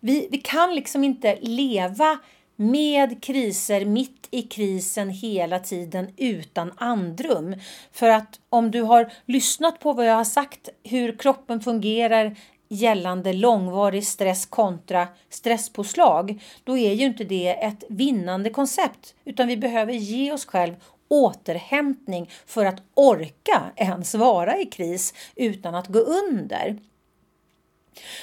Vi, 0.00 0.28
vi 0.30 0.38
kan 0.38 0.74
liksom 0.74 1.04
inte 1.04 1.38
leva 1.40 2.18
med 2.56 3.22
kriser 3.22 3.84
mitt 3.84 4.28
i 4.30 4.42
krisen 4.42 5.08
hela 5.10 5.58
tiden 5.58 6.10
utan 6.16 6.72
andrum. 6.76 7.54
För 7.92 8.08
att 8.08 8.40
om 8.48 8.70
du 8.70 8.82
har 8.82 9.12
lyssnat 9.26 9.80
på 9.80 9.92
vad 9.92 10.06
jag 10.06 10.14
har 10.14 10.24
sagt, 10.24 10.68
hur 10.84 11.18
kroppen 11.18 11.60
fungerar 11.60 12.36
gällande 12.68 13.32
långvarig 13.32 14.06
stress 14.06 14.46
kontra 14.46 15.08
stresspåslag, 15.28 16.42
då 16.64 16.78
är 16.78 16.92
ju 16.92 17.04
inte 17.04 17.24
det 17.24 17.48
ett 17.48 17.84
vinnande 17.88 18.50
koncept, 18.50 19.14
utan 19.24 19.48
vi 19.48 19.56
behöver 19.56 19.92
ge 19.92 20.32
oss 20.32 20.46
själv 20.46 20.74
återhämtning 21.08 22.30
för 22.46 22.64
att 22.64 22.82
orka 22.94 23.62
ens 23.76 24.14
vara 24.14 24.58
i 24.58 24.64
kris 24.64 25.14
utan 25.36 25.74
att 25.74 25.88
gå 25.88 25.98
under. 25.98 26.78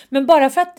Men 0.09 0.25
bara 0.25 0.49
för 0.49 0.61
att 0.61 0.77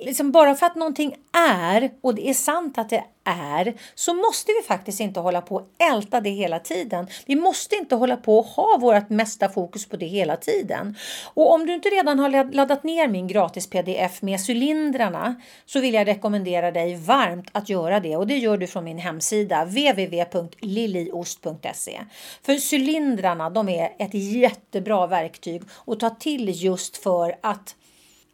liksom 0.00 0.32
bara 0.32 0.54
för 0.54 0.66
att 0.66 0.74
någonting 0.74 1.16
är 1.32 1.90
och 2.00 2.14
det 2.14 2.28
är 2.28 2.34
sant 2.34 2.78
att 2.78 2.90
det 2.90 3.04
är 3.24 3.74
så 3.94 4.14
måste 4.14 4.52
vi 4.52 4.62
faktiskt 4.66 5.00
inte 5.00 5.20
hålla 5.20 5.40
på 5.40 5.56
och 5.56 5.68
älta 5.92 6.20
det 6.20 6.30
hela 6.30 6.58
tiden. 6.58 7.06
Vi 7.26 7.36
måste 7.36 7.76
inte 7.76 7.94
hålla 7.94 8.16
på 8.16 8.38
och 8.38 8.44
ha 8.44 8.78
vårt 8.80 9.10
mesta 9.10 9.48
fokus 9.48 9.88
på 9.88 9.96
det 9.96 10.06
hela 10.06 10.36
tiden. 10.36 10.96
Och 11.34 11.52
om 11.52 11.66
du 11.66 11.74
inte 11.74 11.88
redan 11.88 12.18
har 12.18 12.52
laddat 12.52 12.84
ner 12.84 13.08
min 13.08 13.26
gratis 13.26 13.66
pdf 13.66 14.22
med 14.22 14.40
cylindrarna 14.48 15.34
så 15.66 15.80
vill 15.80 15.94
jag 15.94 16.06
rekommendera 16.06 16.70
dig 16.70 16.96
varmt 16.96 17.48
att 17.52 17.68
göra 17.68 18.00
det 18.00 18.16
och 18.16 18.26
det 18.26 18.38
gör 18.38 18.56
du 18.56 18.66
från 18.66 18.84
min 18.84 18.98
hemsida 18.98 19.64
www.liliost.se. 19.64 22.00
För 22.42 22.74
cylindrarna 22.74 23.50
de 23.50 23.68
är 23.68 23.92
ett 23.98 24.14
jättebra 24.14 25.06
verktyg 25.06 25.62
att 25.86 26.00
ta 26.00 26.10
till 26.10 26.64
just 26.64 26.96
för 26.96 27.36
att 27.40 27.76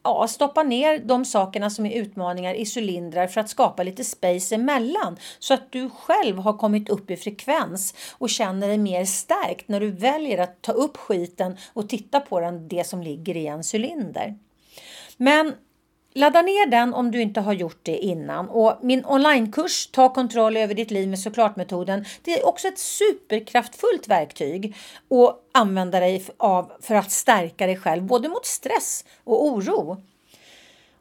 ja, 0.02 0.28
stoppa 0.28 0.62
ner 0.62 0.98
de 0.98 1.24
sakerna 1.24 1.70
som 1.70 1.86
är 1.86 1.96
utmaningar 1.96 2.54
i 2.54 2.64
cylindrar 2.76 3.26
för 3.26 3.40
att 3.40 3.48
skapa 3.48 3.82
lite 3.82 4.04
space 4.04 4.54
emellan 4.54 5.16
så 5.38 5.54
att 5.54 5.72
du 5.72 5.90
själv 5.90 6.38
har 6.38 6.58
kommit 6.58 6.88
upp 6.88 7.10
i 7.10 7.16
frekvens 7.16 7.94
och 8.18 8.30
känner 8.30 8.68
dig 8.68 8.78
mer 8.78 9.04
stärkt 9.04 9.68
när 9.68 9.80
du 9.80 9.90
väljer 9.90 10.38
att 10.38 10.62
ta 10.62 10.72
upp 10.72 10.96
skiten 10.96 11.56
och 11.72 11.88
titta 11.88 12.20
på 12.20 12.40
den, 12.40 12.68
det 12.68 12.86
som 12.86 13.02
ligger 13.02 13.36
i 13.36 13.46
en 13.46 13.62
cylinder. 13.74 14.38
Men 15.16 15.54
Ladda 16.14 16.42
ner 16.42 16.66
den 16.66 16.94
om 16.94 17.10
du 17.10 17.22
inte 17.22 17.40
har 17.40 17.52
gjort 17.52 17.78
det 17.82 17.98
innan. 17.98 18.48
Och 18.48 18.78
min 18.82 19.04
onlinekurs 19.04 19.86
Ta 19.86 20.14
kontroll 20.14 20.56
över 20.56 20.74
ditt 20.74 20.90
liv 20.90 21.08
med 21.08 21.18
såklart-metoden. 21.18 22.04
Det 22.22 22.40
är 22.40 22.46
också 22.46 22.68
ett 22.68 22.78
superkraftfullt 22.78 24.08
verktyg 24.08 24.76
att 25.10 25.40
använda 25.52 26.00
dig 26.00 26.24
av 26.36 26.72
för 26.80 26.94
att 26.94 27.10
stärka 27.10 27.66
dig 27.66 27.76
själv 27.76 28.02
både 28.02 28.28
mot 28.28 28.46
stress 28.46 29.04
och 29.24 29.44
oro. 29.44 30.02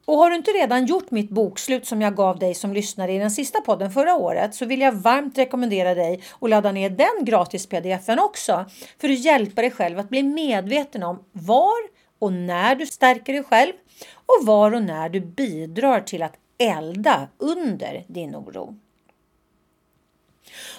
Och 0.05 0.17
har 0.17 0.29
du 0.29 0.35
inte 0.35 0.51
redan 0.51 0.85
gjort 0.85 1.11
mitt 1.11 1.29
bokslut 1.29 1.87
som 1.87 2.01
jag 2.01 2.15
gav 2.15 2.39
dig 2.39 2.55
som 2.55 2.73
lyssnare 2.73 3.13
i 3.13 3.17
den 3.17 3.31
sista 3.31 3.61
podden 3.61 3.91
förra 3.91 4.15
året 4.15 4.55
så 4.55 4.65
vill 4.65 4.81
jag 4.81 4.91
varmt 4.91 5.37
rekommendera 5.37 5.95
dig 5.95 6.21
att 6.41 6.49
ladda 6.49 6.71
ner 6.71 6.89
den 6.89 7.25
gratis 7.25 7.67
pdfen 7.67 8.19
också 8.19 8.65
för 9.01 9.09
att 9.09 9.19
hjälpa 9.19 9.61
dig 9.61 9.71
själv 9.71 9.99
att 9.99 10.09
bli 10.09 10.23
medveten 10.23 11.03
om 11.03 11.23
var 11.31 11.89
och 12.19 12.33
när 12.33 12.75
du 12.75 12.85
stärker 12.85 13.33
dig 13.33 13.43
själv 13.43 13.73
och 14.13 14.45
var 14.45 14.73
och 14.73 14.83
när 14.83 15.09
du 15.09 15.19
bidrar 15.19 16.01
till 16.01 16.23
att 16.23 16.35
elda 16.57 17.27
under 17.37 18.03
din 18.07 18.35
oro. 18.35 18.75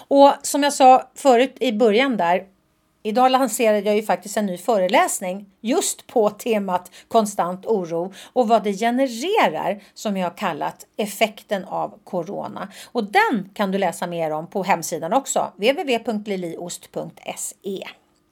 Och 0.07 0.33
som 0.41 0.63
jag 0.63 0.73
sa 0.73 1.09
förut 1.15 1.55
i 1.59 1.73
början 1.73 2.17
där, 2.17 2.47
Idag 3.03 3.31
lanserade 3.31 3.79
jag 3.79 3.95
ju 3.95 4.03
faktiskt 4.03 4.37
en 4.37 4.45
ny 4.45 4.57
föreläsning 4.57 5.45
just 5.61 6.07
på 6.07 6.29
temat 6.29 6.91
konstant 7.07 7.65
oro 7.65 8.13
och 8.33 8.47
vad 8.47 8.63
det 8.63 8.73
genererar 8.73 9.83
som 9.93 10.17
jag 10.17 10.29
har 10.29 10.37
kallat 10.37 10.85
effekten 10.97 11.65
av 11.65 11.99
corona. 12.03 12.71
Och 12.91 13.03
den 13.03 13.49
kan 13.53 13.71
du 13.71 13.77
läsa 13.77 14.07
mer 14.07 14.31
om 14.31 14.47
på 14.47 14.63
hemsidan 14.63 15.13
också, 15.13 15.51
www.liliost.se. 15.55 17.87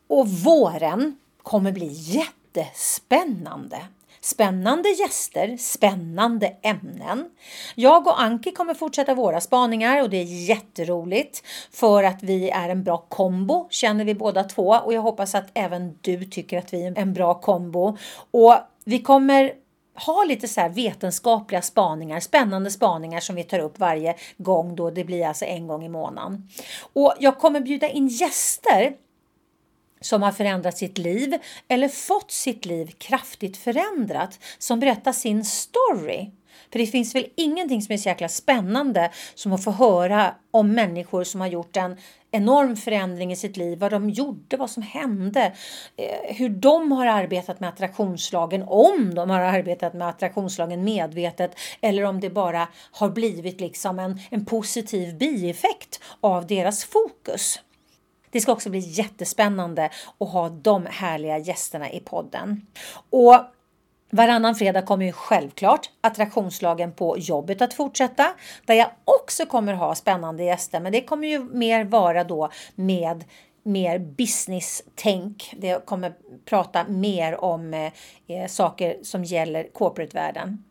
Och 0.08 0.30
våren 0.30 1.17
kommer 1.43 1.71
bli 1.71 1.89
jättespännande. 1.91 3.78
Spännande 4.21 4.89
gäster, 4.89 5.58
spännande 5.58 6.55
ämnen. 6.62 7.29
Jag 7.75 8.08
och 8.08 8.21
Anki 8.21 8.51
kommer 8.51 8.73
fortsätta 8.73 9.15
våra 9.15 9.41
spaningar 9.41 10.01
och 10.01 10.10
det 10.10 10.17
är 10.17 10.49
jätteroligt 10.49 11.43
för 11.71 12.03
att 12.03 12.23
vi 12.23 12.49
är 12.49 12.69
en 12.69 12.84
bra 12.84 12.97
kombo 12.97 13.67
känner 13.69 14.05
vi 14.05 14.15
båda 14.15 14.43
två 14.43 14.67
och 14.67 14.93
jag 14.93 15.01
hoppas 15.01 15.36
att 15.36 15.51
även 15.53 15.97
du 16.01 16.25
tycker 16.25 16.58
att 16.58 16.73
vi 16.73 16.86
är 16.86 16.97
en 16.97 17.13
bra 17.13 17.34
kombo. 17.34 17.97
Och 18.32 18.55
vi 18.86 18.99
kommer 18.99 19.53
ha 20.05 20.23
lite 20.23 20.47
så 20.47 20.69
vetenskapliga 20.69 21.62
spaningar, 21.62 22.19
spännande 22.19 22.71
spaningar 22.71 23.19
som 23.19 23.36
vi 23.36 23.43
tar 23.43 23.60
upp 23.60 23.79
varje 23.79 24.15
gång 24.38 24.75
då 24.75 24.89
det 24.89 25.03
blir 25.03 25.25
alltså 25.25 25.45
en 25.45 25.67
gång 25.67 25.86
i 25.86 25.89
månaden. 25.89 26.49
Och 26.93 27.13
jag 27.19 27.39
kommer 27.39 27.60
bjuda 27.60 27.89
in 27.89 28.08
gäster 28.08 28.93
som 30.01 30.21
har 30.21 30.31
förändrat 30.31 30.77
sitt 30.77 30.97
liv 30.97 31.38
eller 31.67 31.88
fått 31.88 32.31
sitt 32.31 32.65
liv 32.65 32.95
kraftigt 32.97 33.57
förändrat 33.57 34.39
som 34.57 34.79
berättar 34.79 35.12
sin 35.12 35.45
story. 35.45 36.31
För 36.71 36.79
det 36.79 36.85
finns 36.85 37.15
väl 37.15 37.25
ingenting 37.35 37.81
som 37.81 37.93
är 37.93 37.97
så 37.97 38.09
jäkla 38.09 38.29
spännande 38.29 39.12
som 39.35 39.53
att 39.53 39.63
få 39.63 39.71
höra 39.71 40.35
om 40.51 40.71
människor 40.71 41.23
som 41.23 41.41
har 41.41 41.47
gjort 41.47 41.77
en 41.77 41.97
enorm 42.31 42.75
förändring 42.75 43.31
i 43.31 43.35
sitt 43.35 43.57
liv, 43.57 43.79
vad 43.79 43.91
de 43.91 44.09
gjorde, 44.09 44.57
vad 44.57 44.69
som 44.69 44.83
hände, 44.83 45.53
eh, 45.97 46.35
hur 46.35 46.49
de 46.49 46.91
har 46.91 47.05
arbetat 47.05 47.59
med 47.59 47.69
attraktionslagen, 47.69 48.63
om 48.67 49.15
de 49.15 49.29
har 49.29 49.39
arbetat 49.39 49.93
med 49.93 50.07
attraktionslagen 50.07 50.83
medvetet 50.83 51.59
eller 51.81 52.03
om 52.03 52.19
det 52.19 52.29
bara 52.29 52.67
har 52.91 53.09
blivit 53.09 53.62
liksom 53.62 53.99
en, 53.99 54.19
en 54.29 54.45
positiv 54.45 55.17
bieffekt 55.17 56.01
av 56.21 56.47
deras 56.47 56.85
fokus. 56.85 57.59
Det 58.32 58.42
ska 58.42 58.52
också 58.52 58.70
bli 58.70 58.80
jättespännande 58.80 59.89
att 60.18 60.30
ha 60.30 60.50
de 60.50 60.86
härliga 60.86 61.38
gästerna 61.38 61.92
i 61.92 62.00
podden. 62.00 62.65
Och 63.10 63.36
Varannan 64.12 64.56
fredag 64.56 64.82
kommer 64.82 65.06
ju 65.06 65.12
självklart 65.12 65.89
attraktionslagen 66.02 66.92
på 66.92 67.18
jobbet 67.18 67.62
att 67.62 67.74
fortsätta 67.74 68.32
där 68.65 68.76
jag 68.76 68.89
också 69.06 69.46
kommer 69.46 69.74
ha 69.74 69.96
spännande 69.96 70.44
gäster. 70.44 70.80
Men 70.80 70.92
det 70.92 71.02
kommer 71.02 71.28
ju 71.28 71.44
mer 71.44 71.84
vara 71.84 72.24
då 72.24 72.50
med 72.76 73.24
mer 73.63 74.00
business-tänk. 74.00 75.54
Det 75.58 75.86
kommer 75.86 76.13
prata 76.46 76.84
mer 76.88 77.44
om 77.44 77.74
eh, 78.28 78.48
saker 78.48 78.98
som 79.04 79.24
gäller 79.24 79.63
corporate-världen. 79.74 80.63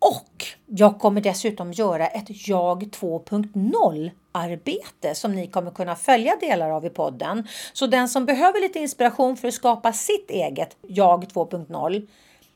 Och 0.00 0.46
jag 0.66 0.98
kommer 0.98 1.20
dessutom 1.20 1.72
göra 1.72 2.06
ett 2.06 2.48
Jag 2.48 2.82
2.0 2.82 4.10
arbete 4.32 5.14
som 5.14 5.34
ni 5.34 5.46
kommer 5.46 5.70
kunna 5.70 5.96
följa 5.96 6.36
delar 6.40 6.70
av 6.70 6.84
i 6.84 6.90
podden. 6.90 7.48
Så 7.72 7.86
den 7.86 8.08
som 8.08 8.26
behöver 8.26 8.60
lite 8.60 8.78
inspiration 8.78 9.36
för 9.36 9.48
att 9.48 9.54
skapa 9.54 9.92
sitt 9.92 10.30
eget 10.30 10.76
Jag 10.82 11.24
2.0 11.24 12.08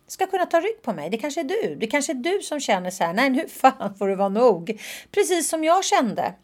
ska 0.07 0.27
kunna 0.27 0.47
ta 0.47 0.61
rygg 0.61 0.83
på 0.83 0.93
mig. 0.93 1.11
Det 1.11 1.19
kanske 1.19 1.41
är 1.41 1.45
du. 1.45 1.75
Det 1.75 1.87
kanske 1.87 2.13
är 2.13 2.15
du 2.15 2.41
som 2.43 2.61
känner 2.61 2.91
så 2.91 3.05
här, 3.05 3.13
nej 3.13 3.31
nu 3.31 3.49
fan 3.49 3.95
får 3.95 4.09
det 4.09 4.17
vara 4.17 4.29
nog. 4.29 4.81
Precis 5.11 5.49
som 5.49 5.65
jag 5.65 5.85
kände. 5.85 6.35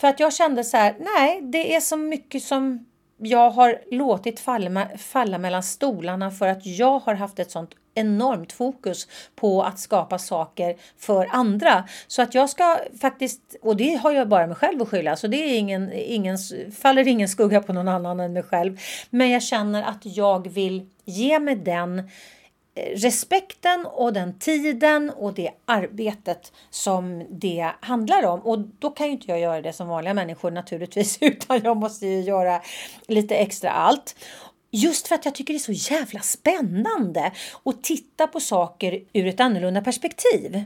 För 0.00 0.08
att 0.08 0.20
jag 0.20 0.34
kände 0.34 0.64
så 0.64 0.76
här, 0.76 0.96
nej 1.16 1.40
det 1.42 1.74
är 1.74 1.80
så 1.80 1.96
mycket 1.96 2.42
som 2.42 2.86
jag 3.18 3.50
har 3.50 3.80
låtit 3.90 4.40
falla, 4.40 4.88
falla 4.98 5.38
mellan 5.38 5.62
stolarna 5.62 6.30
för 6.30 6.46
att 6.48 6.66
jag 6.66 6.98
har 6.98 7.14
haft 7.14 7.38
ett 7.38 7.50
sånt 7.50 7.70
enormt 7.98 8.52
fokus 8.52 9.08
på 9.34 9.62
att 9.62 9.78
skapa 9.78 10.18
saker 10.18 10.76
för 10.98 11.28
andra. 11.30 11.84
Så 12.06 12.22
att 12.22 12.34
jag 12.34 12.50
ska 12.50 12.78
faktiskt, 13.00 13.56
och 13.62 13.76
det 13.76 13.94
har 13.94 14.12
jag 14.12 14.28
bara 14.28 14.46
mig 14.46 14.56
själv 14.56 14.82
att 14.82 14.88
skylla, 14.88 15.16
så 15.16 15.26
det 15.26 15.36
är 15.36 15.58
ingen, 15.58 15.92
ingen, 15.92 16.38
faller 16.82 17.08
ingen 17.08 17.28
skugga 17.28 17.62
på 17.62 17.72
någon 17.72 17.88
annan 17.88 18.20
än 18.20 18.32
mig 18.32 18.42
själv. 18.42 18.80
Men 19.10 19.30
jag 19.30 19.42
känner 19.42 19.82
att 19.82 20.00
jag 20.02 20.48
vill 20.48 20.86
ge 21.04 21.38
mig 21.38 21.56
den 21.56 21.98
eh, 21.98 22.04
respekten 22.96 23.86
och 23.86 24.12
den 24.12 24.38
tiden 24.38 25.10
och 25.10 25.34
det 25.34 25.50
arbetet 25.64 26.52
som 26.70 27.26
det 27.30 27.70
handlar 27.80 28.26
om. 28.26 28.40
Och 28.40 28.58
då 28.58 28.90
kan 28.90 29.06
ju 29.06 29.12
inte 29.12 29.26
jag 29.30 29.40
göra 29.40 29.62
det 29.62 29.72
som 29.72 29.88
vanliga 29.88 30.14
människor 30.14 30.50
naturligtvis, 30.50 31.18
utan 31.20 31.60
jag 31.64 31.76
måste 31.76 32.06
ju 32.06 32.20
göra 32.20 32.62
lite 33.06 33.34
extra 33.34 33.70
allt. 33.70 34.16
Just 34.70 35.08
för 35.08 35.14
att 35.14 35.24
jag 35.24 35.34
tycker 35.34 35.54
det 35.54 35.58
är 35.58 35.74
så 35.74 35.94
jävla 35.94 36.20
spännande 36.20 37.32
att 37.64 37.82
titta 37.82 38.26
på 38.26 38.40
saker 38.40 39.00
ur 39.12 39.26
ett 39.26 39.40
annorlunda 39.40 39.80
perspektiv. 39.80 40.64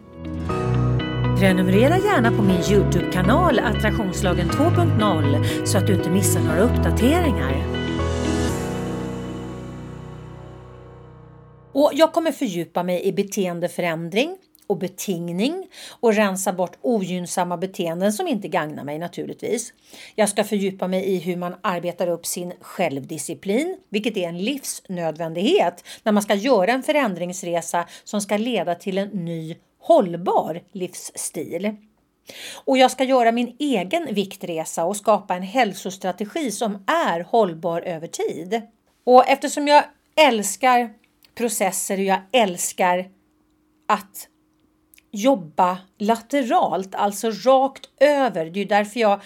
Prenumerera 1.38 1.98
gärna 1.98 2.30
på 2.30 2.42
min 2.42 2.60
Youtube-kanal 2.60 3.58
Attraktionslagen 3.58 4.50
2.0 4.50 5.64
så 5.64 5.78
att 5.78 5.86
du 5.86 5.94
inte 5.94 6.10
missar 6.10 6.40
några 6.40 6.60
uppdateringar. 6.60 7.82
Och 11.72 11.90
jag 11.94 12.12
kommer 12.12 12.32
fördjupa 12.32 12.82
mig 12.82 13.04
i 13.04 13.12
beteendeförändring, 13.12 14.36
och 14.72 14.78
betingning 14.78 15.68
och 16.00 16.14
rensa 16.14 16.52
bort 16.52 16.76
ogynnsamma 16.80 17.56
beteenden 17.56 18.12
som 18.12 18.28
inte 18.28 18.48
gagnar 18.48 18.84
mig 18.84 18.98
naturligtvis. 18.98 19.72
Jag 20.14 20.28
ska 20.28 20.44
fördjupa 20.44 20.88
mig 20.88 21.04
i 21.04 21.18
hur 21.18 21.36
man 21.36 21.54
arbetar 21.60 22.08
upp 22.08 22.26
sin 22.26 22.52
självdisciplin, 22.60 23.76
vilket 23.88 24.16
är 24.16 24.28
en 24.28 24.38
livsnödvändighet 24.38 25.84
när 26.02 26.12
man 26.12 26.22
ska 26.22 26.34
göra 26.34 26.72
en 26.72 26.82
förändringsresa 26.82 27.86
som 28.04 28.20
ska 28.20 28.36
leda 28.36 28.74
till 28.74 28.98
en 28.98 29.08
ny 29.08 29.56
hållbar 29.80 30.62
livsstil. 30.72 31.76
Och 32.64 32.78
jag 32.78 32.90
ska 32.90 33.04
göra 33.04 33.32
min 33.32 33.56
egen 33.58 34.14
viktresa 34.14 34.84
och 34.84 34.96
skapa 34.96 35.34
en 35.34 35.42
hälsostrategi 35.42 36.50
som 36.50 36.84
är 36.86 37.20
hållbar 37.20 37.80
över 37.80 38.06
tid. 38.06 38.62
Och 39.04 39.28
eftersom 39.28 39.68
jag 39.68 39.84
älskar 40.16 40.90
processer 41.34 41.98
och 41.98 42.04
jag 42.04 42.20
älskar 42.32 43.10
att 43.88 44.28
jobba 45.12 45.78
lateralt, 45.98 46.94
alltså 46.94 47.30
rakt 47.30 47.88
över. 48.00 48.46
Det 48.46 48.60
är 48.60 48.66
därför 48.66 49.00
jag 49.00 49.20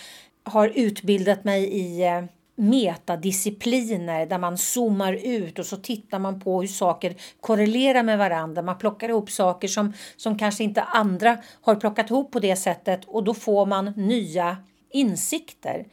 har 0.44 0.68
utbildat 0.74 1.44
mig 1.44 1.64
i 1.64 2.02
eh, 2.02 2.22
metadiscipliner 2.56 4.26
där 4.26 4.38
man 4.38 4.58
zoomar 4.58 5.12
ut 5.12 5.58
och 5.58 5.66
så 5.66 5.76
tittar 5.76 6.18
man 6.18 6.40
på 6.40 6.60
hur 6.60 6.68
saker 6.68 7.14
korrelerar 7.40 8.02
med 8.02 8.18
varandra. 8.18 8.62
Man 8.62 8.78
plockar 8.78 9.08
ihop 9.08 9.30
saker 9.30 9.68
som, 9.68 9.92
som 10.16 10.38
kanske 10.38 10.64
inte 10.64 10.82
andra 10.82 11.38
har 11.62 11.74
plockat 11.74 12.10
ihop 12.10 12.30
på 12.30 12.40
det 12.40 12.56
sättet 12.56 13.04
och 13.04 13.24
då 13.24 13.34
får 13.34 13.66
man 13.66 13.92
nya 13.96 14.56
insikter. 14.90 15.86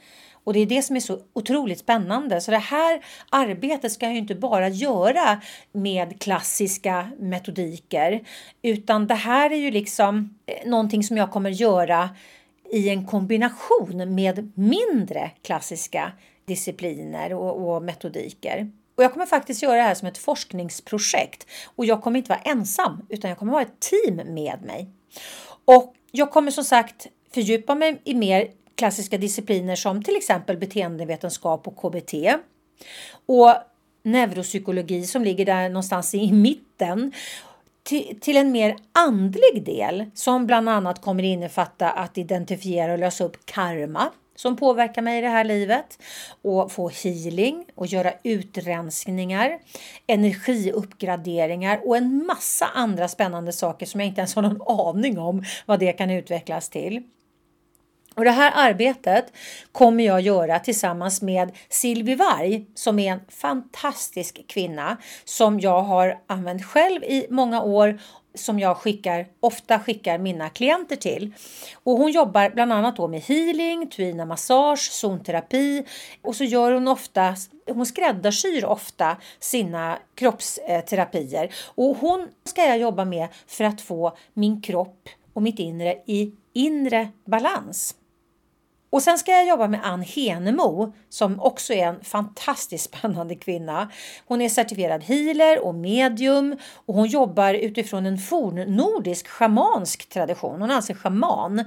Och 0.44 0.54
det 0.54 0.60
är 0.60 0.66
det 0.66 0.82
som 0.82 0.96
är 0.96 1.00
så 1.00 1.20
otroligt 1.34 1.80
spännande. 1.80 2.42
Så 2.42 2.52
det 2.52 2.58
här 2.58 3.06
arbetet 3.30 3.92
ska 3.92 4.06
jag 4.06 4.14
ju 4.14 4.20
inte 4.20 4.36
bara 4.36 4.70
göra 4.70 5.42
med 5.72 6.22
klassiska 6.22 7.10
metodiker, 7.20 8.24
utan 8.62 9.08
det 9.08 9.16
här 9.16 9.52
är 9.52 9.56
ju 9.56 9.72
liksom 9.72 10.40
eh, 10.46 10.70
någonting 10.70 11.04
som 11.04 11.18
jag 11.18 11.32
kommer 11.32 11.50
göra 11.50 12.10
i 12.72 12.90
en 12.90 13.06
kombination 13.06 14.16
med 14.16 14.52
mindre 14.56 15.32
klassiska 15.42 16.12
discipliner 16.46 17.34
och, 17.34 17.76
och 17.76 17.84
metodiker. 17.84 18.72
Och 18.98 19.04
jag 19.04 19.14
kommer 19.14 19.26
faktiskt 19.26 19.64
göra 19.64 19.76
det 19.76 19.82
här 19.82 19.96
som 19.96 20.08
ett 20.08 20.18
forskningsprojekt 20.18 21.48
och 21.76 21.86
jag 21.86 22.02
kommer 22.02 22.18
inte 22.18 22.30
vara 22.30 22.40
ensam 22.40 23.06
utan 23.10 23.30
jag 23.30 23.38
kommer 23.38 23.54
ha 23.54 23.62
ett 23.62 23.80
team 23.80 24.16
med 24.16 24.62
mig. 24.62 24.90
Och 25.66 25.94
jag 26.12 26.32
kommer 26.32 26.52
som 26.52 26.64
sagt 26.64 27.08
fördjupa 27.34 27.76
mig 27.76 28.02
i 28.04 28.14
mer 28.14 28.48
klassiska 28.76 29.18
discipliner 29.18 29.76
som 29.76 30.04
till 30.04 30.16
exempel 30.16 30.58
beteendevetenskap 30.58 31.68
och 31.68 31.78
KBT. 31.78 32.14
Och 33.26 33.56
neuropsykologi 34.04 35.04
som 35.04 35.24
ligger 35.24 35.46
där 35.46 35.70
någonstans 35.70 36.14
i 36.14 36.32
mitten 36.32 37.12
till 38.22 38.38
en 38.38 38.52
mer 38.52 38.76
andlig 38.92 39.66
del 39.66 40.06
som 40.14 40.48
bland 40.48 40.70
annat 40.70 41.02
kommer 41.02 41.24
innefatta 41.24 41.90
att 41.90 42.18
identifiera 42.18 42.94
och 42.94 43.00
lösa 43.00 43.24
upp 43.24 43.46
karma 43.46 44.12
som 44.36 44.56
påverkar 44.56 45.02
mig 45.02 45.18
i 45.18 45.22
det 45.22 45.28
här 45.28 45.44
livet 45.44 46.00
och 46.42 46.72
få 46.72 46.90
healing 46.90 47.66
och 47.76 47.88
göra 47.88 48.14
utrensningar, 48.24 49.60
energiuppgraderingar 50.08 51.88
och 51.88 51.98
en 51.98 52.26
massa 52.26 52.66
andra 52.66 53.08
spännande 53.08 53.52
saker 53.52 53.86
som 53.86 54.00
jag 54.00 54.08
inte 54.08 54.22
ens 54.22 54.36
har 54.36 54.42
någon 54.42 54.62
aning 54.80 55.20
om 55.20 55.44
vad 55.66 55.80
det 55.80 55.94
kan 55.94 56.12
utvecklas 56.12 56.70
till. 56.70 57.04
Och 58.16 58.24
det 58.24 58.32
här 58.32 58.52
arbetet 58.56 59.34
kommer 59.72 60.04
jag 60.04 60.22
göra 60.22 60.60
tillsammans 60.60 61.22
med 61.22 61.52
Silvi 61.70 62.16
Varg 62.16 62.66
som 62.76 63.00
är 63.00 63.12
en 63.12 63.20
fantastisk 63.30 64.48
kvinna 64.48 64.98
som 65.26 65.60
jag 65.60 65.82
har 65.82 66.20
använt 66.28 66.66
själv 66.66 67.04
i 67.04 67.28
många 67.30 67.62
år 67.62 68.00
som 68.36 68.60
jag 68.60 68.78
skickar, 68.78 69.28
ofta 69.40 69.80
skickar 69.80 70.18
mina 70.18 70.50
klienter 70.50 70.96
till. 70.96 71.34
Och 71.84 71.98
hon 71.98 72.12
jobbar 72.12 72.50
bland 72.50 72.74
annat 72.74 72.98
då 72.98 73.08
med 73.08 73.22
healing, 73.22 73.88
tuina 73.90 74.26
massage, 74.26 74.92
zonterapi 74.92 75.86
och 76.22 76.36
så 76.36 76.44
gör 76.44 76.72
hon 76.72 76.88
ofta, 76.88 77.36
hon 77.68 77.86
skräddarsyr 77.86 78.66
ofta 78.66 79.18
sina 79.40 80.00
kroppsterapier 80.16 81.54
och 81.76 81.98
hon 81.98 82.28
ska 82.44 82.66
jag 82.66 82.78
jobba 82.78 83.06
med 83.06 83.28
för 83.48 83.64
att 83.64 83.82
få 83.82 84.18
min 84.34 84.62
kropp 84.62 85.10
och 85.34 85.42
mitt 85.42 85.60
inre 85.60 85.96
i 86.06 86.32
inre 86.54 87.10
balans. 87.26 87.96
Och 88.94 89.04
sen 89.04 89.18
ska 89.18 89.32
jag 89.32 89.48
jobba 89.48 89.68
med 89.68 89.80
Ann 89.84 90.02
Henemo 90.02 90.94
som 91.10 91.40
också 91.40 91.74
är 91.74 91.88
en 91.88 92.04
fantastiskt 92.04 92.84
spännande 92.94 93.36
kvinna. 93.36 93.92
Hon 94.26 94.42
är 94.42 94.50
certifierad 94.50 95.04
healer 95.04 95.60
och 95.60 95.76
medium 95.76 96.58
och 96.86 96.94
hon 96.96 97.08
jobbar 97.08 97.54
utifrån 97.54 98.06
en 98.06 98.18
fornnordisk 98.18 99.28
schamansk 99.28 100.10
tradition. 100.10 100.62
Hon 100.62 100.72
är 100.72 100.76
alltså 100.76 100.94
schaman. 100.94 101.60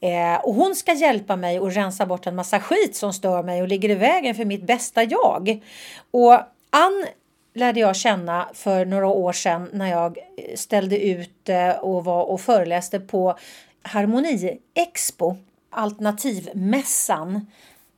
Eh, 0.00 0.44
och 0.44 0.54
hon 0.54 0.74
ska 0.74 0.92
hjälpa 0.92 1.36
mig 1.36 1.58
att 1.58 1.76
rensa 1.76 2.06
bort 2.06 2.26
en 2.26 2.34
massa 2.36 2.60
skit 2.60 2.96
som 2.96 3.12
stör 3.12 3.42
mig 3.42 3.62
och 3.62 3.68
ligger 3.68 3.88
i 3.88 3.94
vägen 3.94 4.34
för 4.34 4.44
mitt 4.44 4.66
bästa 4.66 5.04
jag. 5.04 5.64
Och 6.10 6.32
Ann 6.70 7.06
lärde 7.54 7.80
jag 7.80 7.96
känna 7.96 8.48
för 8.54 8.84
några 8.84 9.06
år 9.06 9.32
sedan 9.32 9.70
när 9.72 9.90
jag 9.90 10.18
ställde 10.54 11.04
ut 11.04 11.48
eh, 11.48 11.70
och 11.70 12.04
var 12.04 12.24
och 12.24 12.40
föreläste 12.40 13.00
på 13.00 13.38
Harmoni 13.82 14.58
Expo 14.74 15.36
Alternativmässan. 15.70 17.46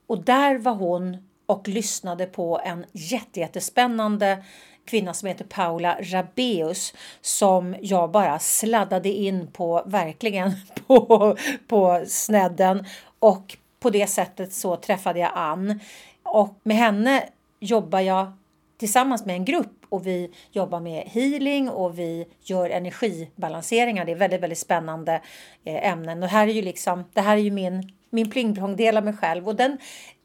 Och 0.07 0.23
där 0.23 0.57
var 0.57 0.73
hon 0.73 1.17
och 1.45 1.67
lyssnade 1.67 2.25
på 2.25 2.61
en 2.63 2.85
jättespännande 2.91 4.43
kvinna 4.85 5.13
som 5.13 5.27
heter 5.27 5.45
Paula 5.45 5.97
Rabeus 6.01 6.93
som 7.21 7.75
jag 7.81 8.11
bara 8.11 8.39
sladdade 8.39 9.09
in 9.09 9.47
på 9.47 9.83
verkligen 9.85 10.51
på, 10.87 11.37
på 11.67 12.03
snedden 12.07 12.85
och 13.19 13.57
på 13.79 13.89
det 13.89 14.07
sättet 14.07 14.53
så 14.53 14.75
träffade 14.75 15.19
jag 15.19 15.31
Ann 15.35 15.79
och 16.23 16.59
med 16.63 16.77
henne 16.77 17.29
jobbar 17.59 17.99
jag 17.99 18.31
tillsammans 18.77 19.25
med 19.25 19.35
en 19.35 19.45
grupp 19.45 19.80
och 19.91 20.07
vi 20.07 20.31
jobbar 20.51 20.79
med 20.79 21.03
healing 21.07 21.69
och 21.69 21.99
vi 21.99 22.25
gör 22.41 22.69
energibalanseringar. 22.69 24.05
Det 24.05 24.11
är 24.11 24.15
väldigt, 24.15 24.41
väldigt 24.41 24.59
spännande 24.59 25.21
eh, 25.63 25.91
ämnen 25.91 26.23
och 26.23 26.29
här 26.29 26.47
är 26.47 26.51
ju 26.51 26.61
liksom, 26.61 27.03
det 27.13 27.21
här 27.21 27.37
är 27.37 27.41
ju 27.41 27.51
min, 27.51 27.91
min 28.09 28.29
plingplongdel 28.29 28.97
av 28.97 29.03
mig 29.03 29.13
själv 29.13 29.47
och 29.47 29.55
den 29.55 29.77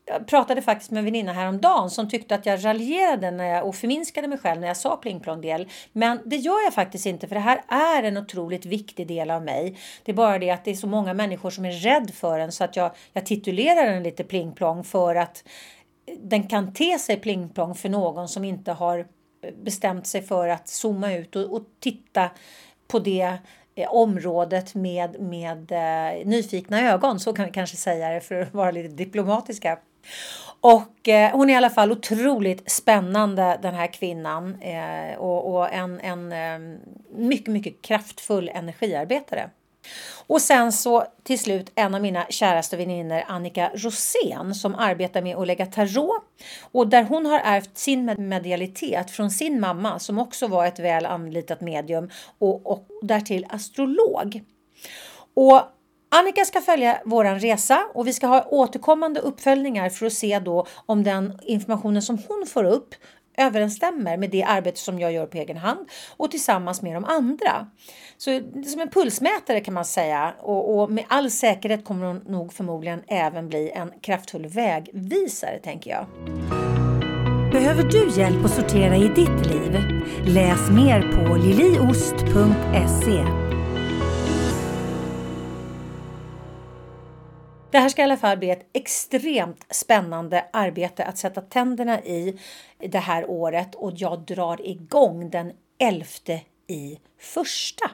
jag 0.08 0.26
pratade 0.26 0.62
faktiskt 0.62 0.90
med 0.90 0.98
en 0.98 1.04
väninna 1.04 1.32
häromdagen 1.32 1.90
som 1.90 2.08
tyckte 2.08 2.34
att 2.34 2.46
jag 2.46 2.64
raljerade 2.64 3.30
när 3.30 3.44
jag, 3.44 3.66
och 3.68 3.74
förminskade 3.74 4.28
mig 4.28 4.38
själv 4.38 4.60
när 4.60 4.68
jag 4.68 4.76
sa 4.76 4.96
plingplongdel. 4.96 5.68
Men 5.92 6.20
det 6.24 6.36
gör 6.36 6.64
jag 6.64 6.74
faktiskt 6.74 7.06
inte 7.06 7.28
för 7.28 7.34
det 7.34 7.40
här 7.40 7.62
är 7.68 8.02
en 8.02 8.16
otroligt 8.16 8.66
viktig 8.66 9.06
del 9.06 9.30
av 9.30 9.42
mig. 9.42 9.78
Det 10.04 10.12
är 10.12 10.16
bara 10.16 10.38
det 10.38 10.50
att 10.50 10.64
det 10.64 10.70
är 10.70 10.74
så 10.74 10.86
många 10.86 11.14
människor 11.14 11.50
som 11.50 11.64
är 11.64 11.72
rädd 11.72 12.10
för 12.14 12.38
den 12.38 12.52
så 12.52 12.64
att 12.64 12.76
jag, 12.76 12.90
jag 13.12 13.26
titulerar 13.26 13.90
den 13.90 14.02
lite 14.02 14.24
plingplong 14.24 14.84
för 14.84 15.14
att 15.14 15.44
den 16.18 16.48
kan 16.48 16.74
te 16.74 16.98
sig 16.98 17.16
plingplong 17.16 17.74
för 17.74 17.88
någon 17.88 18.28
som 18.28 18.44
inte 18.44 18.72
har 18.72 19.06
bestämt 19.62 20.06
sig 20.06 20.22
för 20.22 20.48
att 20.48 20.68
zooma 20.68 21.14
ut 21.14 21.36
och, 21.36 21.52
och 21.52 21.62
titta 21.80 22.30
på 22.88 22.98
det 22.98 23.38
eh, 23.74 23.88
området 23.94 24.74
med, 24.74 25.20
med 25.20 25.72
eh, 25.72 26.26
nyfikna 26.26 26.92
ögon, 26.92 27.20
så 27.20 27.32
kan 27.32 27.44
vi 27.44 27.52
kanske 27.52 27.76
säga 27.76 28.10
det 28.10 28.20
för 28.20 28.40
att 28.40 28.54
vara 28.54 28.70
lite 28.70 28.88
diplomatiska. 28.88 29.78
Och 30.60 31.08
eh, 31.08 31.32
hon 31.32 31.50
är 31.50 31.54
i 31.54 31.56
alla 31.56 31.70
fall 31.70 31.92
otroligt 31.92 32.70
spännande 32.70 33.58
den 33.62 33.74
här 33.74 33.92
kvinnan 33.92 34.62
eh, 34.62 35.18
och, 35.18 35.54
och, 35.54 35.72
en, 35.72 36.00
en 36.00 36.32
eh, 36.32 36.78
mycket, 37.14 37.48
mycket 37.48 37.82
kraftfull 37.82 38.48
energiarbetare. 38.54 39.50
Och 40.26 40.42
sen 40.42 40.72
så 40.72 41.04
till 41.22 41.38
slut 41.38 41.72
en 41.74 41.94
av 41.94 42.02
mina 42.02 42.26
käraste 42.28 42.76
väninnor 42.76 43.22
Annika 43.26 43.70
Rosén 43.74 44.54
som 44.54 44.74
arbetar 44.74 45.22
med 45.22 45.36
att 45.36 45.46
lägga 45.46 45.66
tarot 45.66 46.22
och 46.72 46.88
där 46.88 47.02
hon 47.02 47.26
har 47.26 47.40
ärvt 47.44 47.78
sin 47.78 48.28
medialitet 48.28 49.10
från 49.10 49.30
sin 49.30 49.60
mamma 49.60 49.98
som 49.98 50.18
också 50.18 50.46
var 50.46 50.66
ett 50.66 50.78
väl 50.78 51.06
anlitat 51.06 51.60
medium 51.60 52.10
och, 52.38 52.66
och 52.66 52.86
därtill 53.02 53.46
astrolog. 53.50 54.40
Och 55.34 55.62
Annika 56.08 56.44
ska 56.44 56.60
följa 56.60 57.00
våran 57.04 57.40
resa 57.40 57.88
och 57.94 58.06
vi 58.06 58.12
ska 58.12 58.26
ha 58.26 58.44
återkommande 58.44 59.20
uppföljningar 59.20 59.90
för 59.90 60.06
att 60.06 60.12
se 60.12 60.38
då 60.38 60.66
om 60.86 61.04
den 61.04 61.38
informationen 61.42 62.02
som 62.02 62.18
hon 62.28 62.46
får 62.46 62.64
upp 62.64 62.94
överensstämmer 63.36 64.16
med 64.16 64.30
det 64.30 64.44
arbete 64.44 64.80
som 64.80 64.98
jag 64.98 65.12
gör 65.12 65.26
på 65.26 65.38
egen 65.38 65.56
hand 65.56 65.88
och 66.16 66.30
tillsammans 66.30 66.82
med 66.82 66.94
de 66.94 67.04
andra. 67.04 67.66
Så 68.18 68.30
det 68.30 68.58
är 68.58 68.62
som 68.62 68.80
en 68.80 68.90
pulsmätare 68.90 69.60
kan 69.60 69.74
man 69.74 69.84
säga 69.84 70.34
och, 70.38 70.78
och 70.78 70.90
med 70.90 71.04
all 71.08 71.30
säkerhet 71.30 71.84
kommer 71.84 72.06
hon 72.06 72.22
nog 72.26 72.52
förmodligen 72.52 73.02
även 73.08 73.48
bli 73.48 73.70
en 73.70 73.92
kraftfull 74.00 74.46
vägvisare 74.46 75.58
tänker 75.58 75.90
jag. 75.90 76.06
Behöver 77.52 77.82
du 77.82 78.20
hjälp 78.20 78.44
att 78.44 78.54
sortera 78.54 78.96
i 78.96 79.08
ditt 79.08 79.46
liv? 79.46 79.80
Läs 80.26 80.70
mer 80.70 81.00
på 81.00 81.34
liliost.se 81.34 83.45
Det 87.76 87.80
här 87.80 87.88
ska 87.88 88.02
i 88.02 88.04
alla 88.04 88.16
fall 88.16 88.38
bli 88.38 88.50
ett 88.50 88.70
extremt 88.72 89.66
spännande 89.70 90.44
arbete 90.52 91.04
att 91.04 91.18
sätta 91.18 91.40
tänderna 91.40 92.00
i 92.00 92.38
det 92.78 92.98
här 92.98 93.30
året 93.30 93.74
och 93.74 93.92
jag 93.94 94.20
drar 94.20 94.66
igång 94.68 95.30
den 95.30 95.52
11 95.78 96.06
i 96.66 96.98
första. 97.20 97.90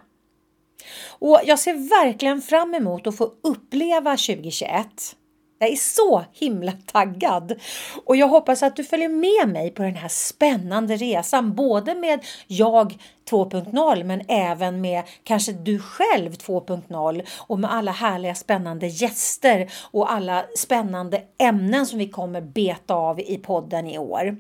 Och 1.09 1.41
jag 1.45 1.59
ser 1.59 1.75
verkligen 1.75 2.43
fram 2.43 2.75
emot 2.75 3.07
att 3.07 3.17
få 3.17 3.33
uppleva 3.43 4.11
2021. 4.11 4.87
Jag 5.63 5.73
är 5.73 5.77
så 5.77 6.25
himla 6.33 6.73
taggad 6.73 7.61
och 8.05 8.17
jag 8.17 8.29
hoppas 8.29 8.63
att 8.63 8.77
du 8.77 8.85
följer 8.85 9.09
med 9.09 9.53
mig 9.53 9.71
på 9.71 9.83
den 9.83 9.95
här 9.95 10.09
spännande 10.09 10.97
resan, 10.97 11.55
både 11.55 11.95
med 11.95 12.25
jag 12.47 12.99
2.0 13.31 14.05
men 14.05 14.23
även 14.29 14.81
med 14.81 15.03
kanske 15.25 15.53
du 15.53 15.79
själv 15.79 16.33
2.0 16.33 17.23
och 17.39 17.59
med 17.59 17.73
alla 17.73 17.93
härliga 17.93 18.35
spännande 18.35 18.87
gäster 18.87 19.71
och 19.91 20.13
alla 20.13 20.45
spännande 20.57 21.23
ämnen 21.39 21.87
som 21.87 21.99
vi 21.99 22.09
kommer 22.09 22.41
beta 22.41 22.95
av 22.95 23.21
i 23.21 23.37
podden 23.37 23.87
i 23.87 23.99
år. 23.99 24.37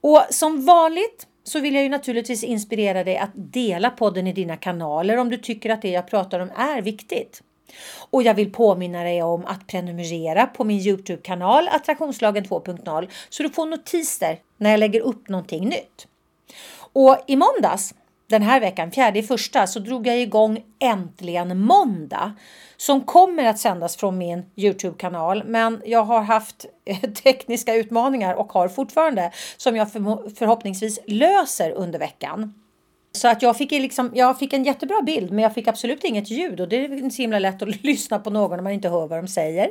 Och 0.00 0.22
som 0.30 0.64
vanligt 0.64 1.26
så 1.44 1.60
vill 1.60 1.74
jag 1.74 1.82
ju 1.82 1.88
naturligtvis 1.88 2.44
inspirera 2.44 3.04
dig 3.04 3.16
att 3.16 3.30
dela 3.34 3.90
podden 3.90 4.26
i 4.26 4.32
dina 4.32 4.56
kanaler 4.56 5.16
om 5.16 5.30
du 5.30 5.36
tycker 5.36 5.70
att 5.70 5.82
det 5.82 5.90
jag 5.90 6.08
pratar 6.08 6.40
om 6.40 6.50
är 6.56 6.82
viktigt. 6.82 7.42
Och 8.10 8.22
jag 8.22 8.34
vill 8.34 8.52
påminna 8.52 9.02
dig 9.02 9.22
om 9.22 9.44
att 9.44 9.66
prenumerera 9.66 10.46
på 10.46 10.64
min 10.64 10.80
Youtube-kanal 10.80 11.68
Attraktionslagen 11.68 12.44
2.0 12.44 13.08
så 13.28 13.42
du 13.42 13.50
får 13.50 13.66
notiser 13.66 14.38
när 14.56 14.70
jag 14.70 14.80
lägger 14.80 15.00
upp 15.00 15.28
någonting 15.28 15.68
nytt. 15.68 16.06
Och 16.92 17.18
i 17.26 17.36
måndags 17.36 17.94
den 18.28 18.42
här 18.42 18.60
veckan, 18.60 18.90
fjärde 18.90 19.18
i 19.18 19.22
första, 19.22 19.66
så 19.66 19.78
drog 19.78 20.06
jag 20.06 20.20
igång 20.20 20.64
Äntligen 20.78 21.58
måndag 21.58 22.32
som 22.76 23.00
kommer 23.00 23.44
att 23.44 23.58
sändas 23.58 23.96
från 23.96 24.18
min 24.18 24.42
Youtube-kanal. 24.56 25.42
Men 25.46 25.82
jag 25.84 26.04
har 26.04 26.20
haft 26.20 26.66
tekniska 27.24 27.74
utmaningar 27.74 28.34
och 28.34 28.52
har 28.52 28.68
fortfarande 28.68 29.32
som 29.56 29.76
jag 29.76 29.92
förhoppningsvis 29.92 30.98
löser 31.06 31.70
under 31.70 31.98
veckan. 31.98 32.54
Så 33.20 33.28
att 33.28 33.42
jag 33.42 33.56
fick, 33.56 33.70
liksom, 33.70 34.10
jag 34.14 34.38
fick 34.38 34.52
en 34.52 34.64
jättebra 34.64 35.02
bild 35.02 35.30
men 35.30 35.42
jag 35.42 35.54
fick 35.54 35.68
absolut 35.68 36.04
inget 36.04 36.30
ljud 36.30 36.60
och 36.60 36.68
det 36.68 36.76
är 36.76 36.92
inte 36.92 37.16
så 37.16 37.22
himla 37.22 37.38
lätt 37.38 37.62
att 37.62 37.82
lyssna 37.84 38.18
på 38.18 38.30
någon 38.30 38.58
om 38.58 38.64
man 38.64 38.72
inte 38.72 38.88
hör 38.88 39.06
vad 39.06 39.18
de 39.18 39.28
säger. 39.28 39.70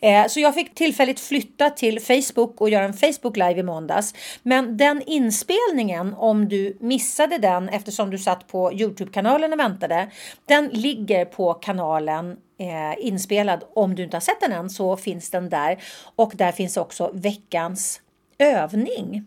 Eh, 0.00 0.26
så 0.26 0.40
jag 0.40 0.54
fick 0.54 0.74
tillfälligt 0.74 1.20
flytta 1.20 1.70
till 1.70 2.00
Facebook 2.00 2.60
och 2.60 2.70
göra 2.70 2.84
en 2.84 2.94
Facebook 2.94 3.36
live 3.36 3.60
i 3.60 3.62
måndags. 3.62 4.14
Men 4.42 4.76
den 4.76 5.02
inspelningen, 5.06 6.14
om 6.14 6.48
du 6.48 6.76
missade 6.80 7.38
den 7.38 7.68
eftersom 7.68 8.10
du 8.10 8.18
satt 8.18 8.46
på 8.46 8.72
Youtube-kanalen 8.72 9.52
och 9.52 9.58
väntade, 9.58 10.10
den 10.46 10.68
ligger 10.68 11.24
på 11.24 11.54
kanalen 11.54 12.36
eh, 12.58 13.06
inspelad. 13.06 13.64
Om 13.74 13.94
du 13.94 14.04
inte 14.04 14.16
har 14.16 14.20
sett 14.20 14.40
den 14.40 14.52
än 14.52 14.70
så 14.70 14.96
finns 14.96 15.30
den 15.30 15.48
där 15.48 15.78
och 16.16 16.32
där 16.34 16.52
finns 16.52 16.76
också 16.76 17.10
veckans 17.14 18.00
övning. 18.38 19.24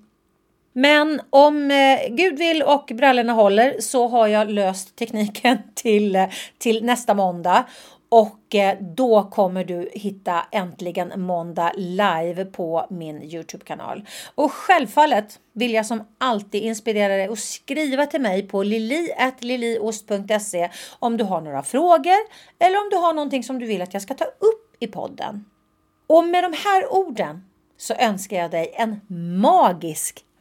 Men 0.77 1.21
om 1.29 1.71
eh, 1.71 1.99
Gud 2.09 2.37
vill 2.37 2.63
och 2.63 2.91
brallorna 2.93 3.33
håller 3.33 3.75
så 3.79 4.07
har 4.07 4.27
jag 4.27 4.49
löst 4.49 4.95
tekniken 4.95 5.57
till, 5.75 6.15
eh, 6.15 6.29
till 6.57 6.85
nästa 6.85 7.13
måndag. 7.13 7.65
Och 8.09 8.55
eh, 8.55 8.77
då 8.81 9.23
kommer 9.23 9.63
du 9.63 9.89
hitta 9.93 10.45
Äntligen 10.51 11.21
Måndag 11.21 11.71
live 11.75 12.45
på 12.45 12.87
min 12.89 13.23
Youtube-kanal. 13.23 14.05
Och 14.35 14.51
självfallet 14.51 15.39
vill 15.53 15.73
jag 15.73 15.85
som 15.85 16.03
alltid 16.17 16.63
inspirera 16.63 17.15
dig 17.15 17.27
att 17.27 17.39
skriva 17.39 18.05
till 18.05 18.21
mig 18.21 18.47
på 18.47 18.63
lili.liliost.se 18.63 20.69
om 20.99 21.17
du 21.17 21.23
har 21.23 21.41
några 21.41 21.63
frågor 21.63 22.17
eller 22.59 22.77
om 22.77 22.89
du 22.91 22.97
har 22.97 23.13
någonting 23.13 23.43
som 23.43 23.59
du 23.59 23.65
vill 23.65 23.81
att 23.81 23.93
jag 23.93 24.01
ska 24.01 24.13
ta 24.13 24.25
upp 24.25 24.75
i 24.79 24.87
podden. 24.87 25.45
Och 26.07 26.23
med 26.23 26.43
de 26.43 26.53
här 26.53 26.93
orden 26.93 27.43
så 27.77 27.93
önskar 27.93 28.37
jag 28.37 28.51
dig 28.51 28.73
en 28.75 29.01
magisk 29.41 30.25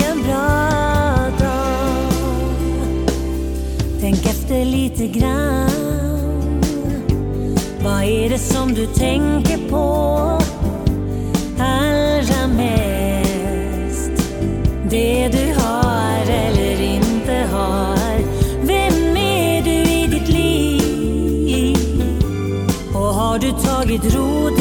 en 0.00 0.22
bra 0.22 0.68
dag. 1.38 2.12
Tänk 4.00 4.26
efter 4.26 4.64
lite 4.64 5.06
grann. 5.06 5.70
Vad 7.84 8.02
är 8.02 8.28
det 8.30 8.38
som 8.38 8.74
du 8.74 8.86
tänker 8.86 9.68
på 9.68 10.38
allra 11.58 12.46
mest? 12.56 14.12
Det 14.90 15.28
du 15.28 15.54
har 15.60 16.22
eller 16.30 16.80
inte 16.82 17.46
har. 17.52 18.18
Vem 18.62 19.16
är 19.16 19.62
du 19.62 19.70
i 19.70 20.06
ditt 20.06 20.28
liv? 20.28 21.76
Och 22.94 23.14
har 23.14 23.38
du 23.38 23.50
tagit 23.50 24.14
rot 24.14 24.57